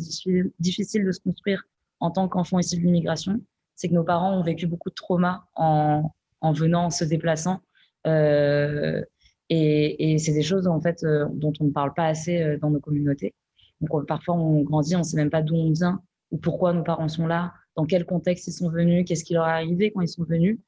difficile 0.58 1.04
de 1.04 1.12
se 1.12 1.20
construire 1.20 1.64
en 2.00 2.10
tant 2.10 2.28
qu'enfant 2.28 2.58
issu 2.58 2.76
de 2.76 2.82
l'immigration, 2.82 3.40
c'est 3.74 3.88
que 3.88 3.94
nos 3.94 4.04
parents 4.04 4.38
ont 4.38 4.42
vécu 4.42 4.66
beaucoup 4.66 4.90
de 4.90 4.94
traumas 4.94 5.44
en, 5.54 6.12
en 6.40 6.52
venant, 6.52 6.86
en 6.86 6.90
se 6.90 7.04
déplaçant. 7.04 7.60
Euh, 8.06 9.02
et, 9.48 10.18
c'est 10.18 10.32
des 10.32 10.42
choses 10.42 10.66
en 10.66 10.80
fait 10.80 11.02
euh, 11.04 11.26
dont 11.32 11.52
on 11.60 11.64
ne 11.64 11.70
parle 11.70 11.92
pas 11.94 12.06
assez 12.06 12.42
euh, 12.42 12.58
dans 12.58 12.70
nos 12.70 12.80
communautés. 12.80 13.34
Donc 13.80 14.06
parfois 14.06 14.34
on 14.34 14.62
grandit, 14.62 14.94
on 14.96 15.00
ne 15.00 15.04
sait 15.04 15.16
même 15.16 15.30
pas 15.30 15.42
d'où 15.42 15.54
on 15.54 15.72
vient 15.72 16.00
ou 16.30 16.38
pourquoi 16.38 16.72
nos 16.72 16.82
parents 16.82 17.08
sont 17.08 17.26
là, 17.26 17.52
dans 17.76 17.84
quel 17.84 18.06
contexte 18.06 18.46
ils 18.46 18.52
sont 18.52 18.70
venus, 18.70 19.04
qu'est-ce 19.06 19.24
qui 19.24 19.34
leur 19.34 19.46
est 19.46 19.50
arrivé 19.50 19.90
quand 19.90 20.00
ils 20.00 20.08
sont 20.08 20.24
venus, 20.24 20.58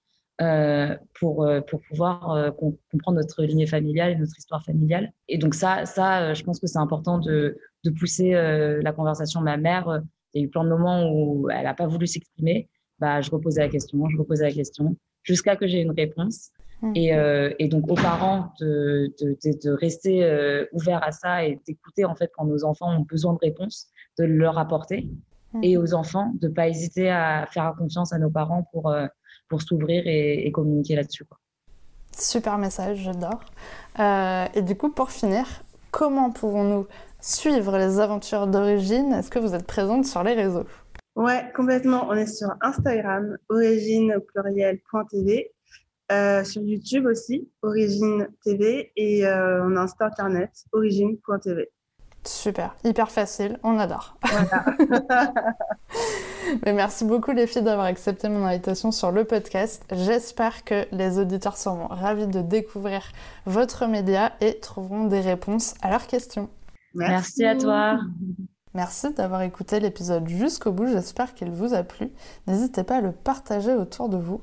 euh, 0.42 0.94
pour, 1.18 1.48
pour 1.66 1.80
pouvoir 1.80 2.54
comprendre 2.56 3.16
notre 3.16 3.44
lignée 3.44 3.66
familiale 3.66 4.12
et 4.12 4.16
notre 4.16 4.36
histoire 4.36 4.62
familiale. 4.62 5.10
Et 5.28 5.38
donc 5.38 5.54
ça, 5.54 5.86
ça 5.86 6.34
je 6.34 6.42
pense 6.42 6.60
que 6.60 6.66
c'est 6.66 6.78
important 6.78 7.18
de, 7.18 7.56
de 7.84 7.90
pousser 7.90 8.32
la 8.32 8.92
conversation. 8.92 9.40
Ma 9.40 9.56
mère, 9.56 10.02
il 10.34 10.40
y 10.40 10.44
a 10.44 10.46
eu 10.46 10.50
plein 10.50 10.64
de 10.64 10.68
moments 10.68 11.10
où 11.10 11.48
elle 11.48 11.64
n'a 11.64 11.72
pas 11.72 11.86
voulu 11.86 12.06
s'exprimer. 12.06 12.68
Bah, 12.98 13.20
je 13.20 13.30
reposais 13.30 13.60
la 13.60 13.68
question, 13.68 14.06
je 14.08 14.18
reposais 14.18 14.44
la 14.44 14.52
question, 14.52 14.96
jusqu'à 15.22 15.56
que 15.56 15.66
j'ai 15.66 15.80
une 15.80 15.92
réponse. 15.92 16.50
Mm. 16.82 16.92
Et, 16.94 17.14
euh, 17.14 17.52
et, 17.58 17.68
donc 17.68 17.90
aux 17.90 17.94
parents 17.94 18.52
de, 18.60 19.12
de, 19.20 19.36
de, 19.44 19.70
rester 19.70 20.24
euh, 20.24 20.66
ouverts 20.72 21.02
à 21.02 21.12
ça 21.12 21.44
et 21.44 21.60
d'écouter 21.66 22.04
en 22.04 22.14
fait 22.14 22.30
quand 22.36 22.44
nos 22.44 22.64
enfants 22.64 22.94
ont 22.94 23.00
besoin 23.02 23.32
de 23.32 23.38
réponses, 23.40 23.88
de 24.18 24.24
leur 24.24 24.58
apporter. 24.58 25.08
Mm. 25.52 25.60
Et 25.62 25.76
aux 25.76 25.94
enfants 25.94 26.32
de 26.40 26.48
pas 26.48 26.68
hésiter 26.68 27.10
à 27.10 27.46
faire 27.50 27.74
confiance 27.78 28.12
à 28.12 28.18
nos 28.18 28.30
parents 28.30 28.68
pour, 28.72 28.90
euh, 28.90 29.06
pour 29.48 29.62
s'ouvrir 29.62 30.02
et, 30.06 30.50
communiquer 30.52 30.96
là-dessus. 30.96 31.24
Super 32.12 32.58
message, 32.58 32.98
j'adore. 32.98 33.40
et 34.54 34.62
du 34.62 34.76
coup, 34.76 34.90
pour 34.90 35.10
finir, 35.10 35.46
comment 35.90 36.30
pouvons-nous 36.30 36.86
suivre 37.20 37.76
les 37.78 37.98
aventures 37.98 38.46
d'origine? 38.46 39.12
Est-ce 39.12 39.30
que 39.30 39.38
vous 39.38 39.54
êtes 39.54 39.66
présente 39.66 40.04
sur 40.04 40.22
les 40.22 40.34
réseaux? 40.34 40.66
Ouais, 41.16 41.44
complètement. 41.54 42.06
On 42.08 42.14
est 42.14 42.26
sur 42.26 42.48
Instagram, 42.60 43.36
origine 43.48 44.16
pluriel.tv 44.32 45.53
euh, 46.12 46.44
sur 46.44 46.62
YouTube 46.62 47.06
aussi, 47.06 47.48
Origine 47.62 48.28
TV, 48.44 48.92
et 48.96 49.26
euh, 49.26 49.64
on 49.64 49.76
a 49.76 49.82
un 49.82 49.86
site 49.86 50.02
internet, 50.02 50.50
origine.tv. 50.72 51.70
Super, 52.24 52.74
hyper 52.84 53.10
facile, 53.10 53.58
on 53.62 53.78
adore. 53.78 54.16
Mais 56.64 56.72
merci 56.72 57.04
beaucoup 57.04 57.32
les 57.32 57.46
filles 57.46 57.62
d'avoir 57.62 57.86
accepté 57.86 58.28
mon 58.28 58.44
invitation 58.44 58.92
sur 58.92 59.12
le 59.12 59.24
podcast. 59.24 59.84
J'espère 59.92 60.64
que 60.64 60.86
les 60.92 61.18
auditeurs 61.18 61.56
seront 61.56 61.86
ravis 61.86 62.26
de 62.26 62.40
découvrir 62.40 63.02
votre 63.46 63.86
média 63.86 64.32
et 64.40 64.60
trouveront 64.60 65.04
des 65.04 65.20
réponses 65.20 65.74
à 65.82 65.90
leurs 65.90 66.06
questions. 66.06 66.48
Merci, 66.94 67.44
à 67.44 67.56
toi. 67.56 68.00
Merci 68.74 69.14
d'avoir 69.14 69.42
écouté 69.42 69.78
l'épisode 69.78 70.28
jusqu'au 70.28 70.72
bout, 70.72 70.86
j'espère 70.86 71.34
qu'il 71.34 71.50
vous 71.50 71.74
a 71.74 71.84
plu. 71.84 72.10
N'hésitez 72.48 72.82
pas 72.82 72.96
à 72.96 73.00
le 73.00 73.12
partager 73.12 73.72
autour 73.72 74.08
de 74.08 74.16
vous, 74.16 74.42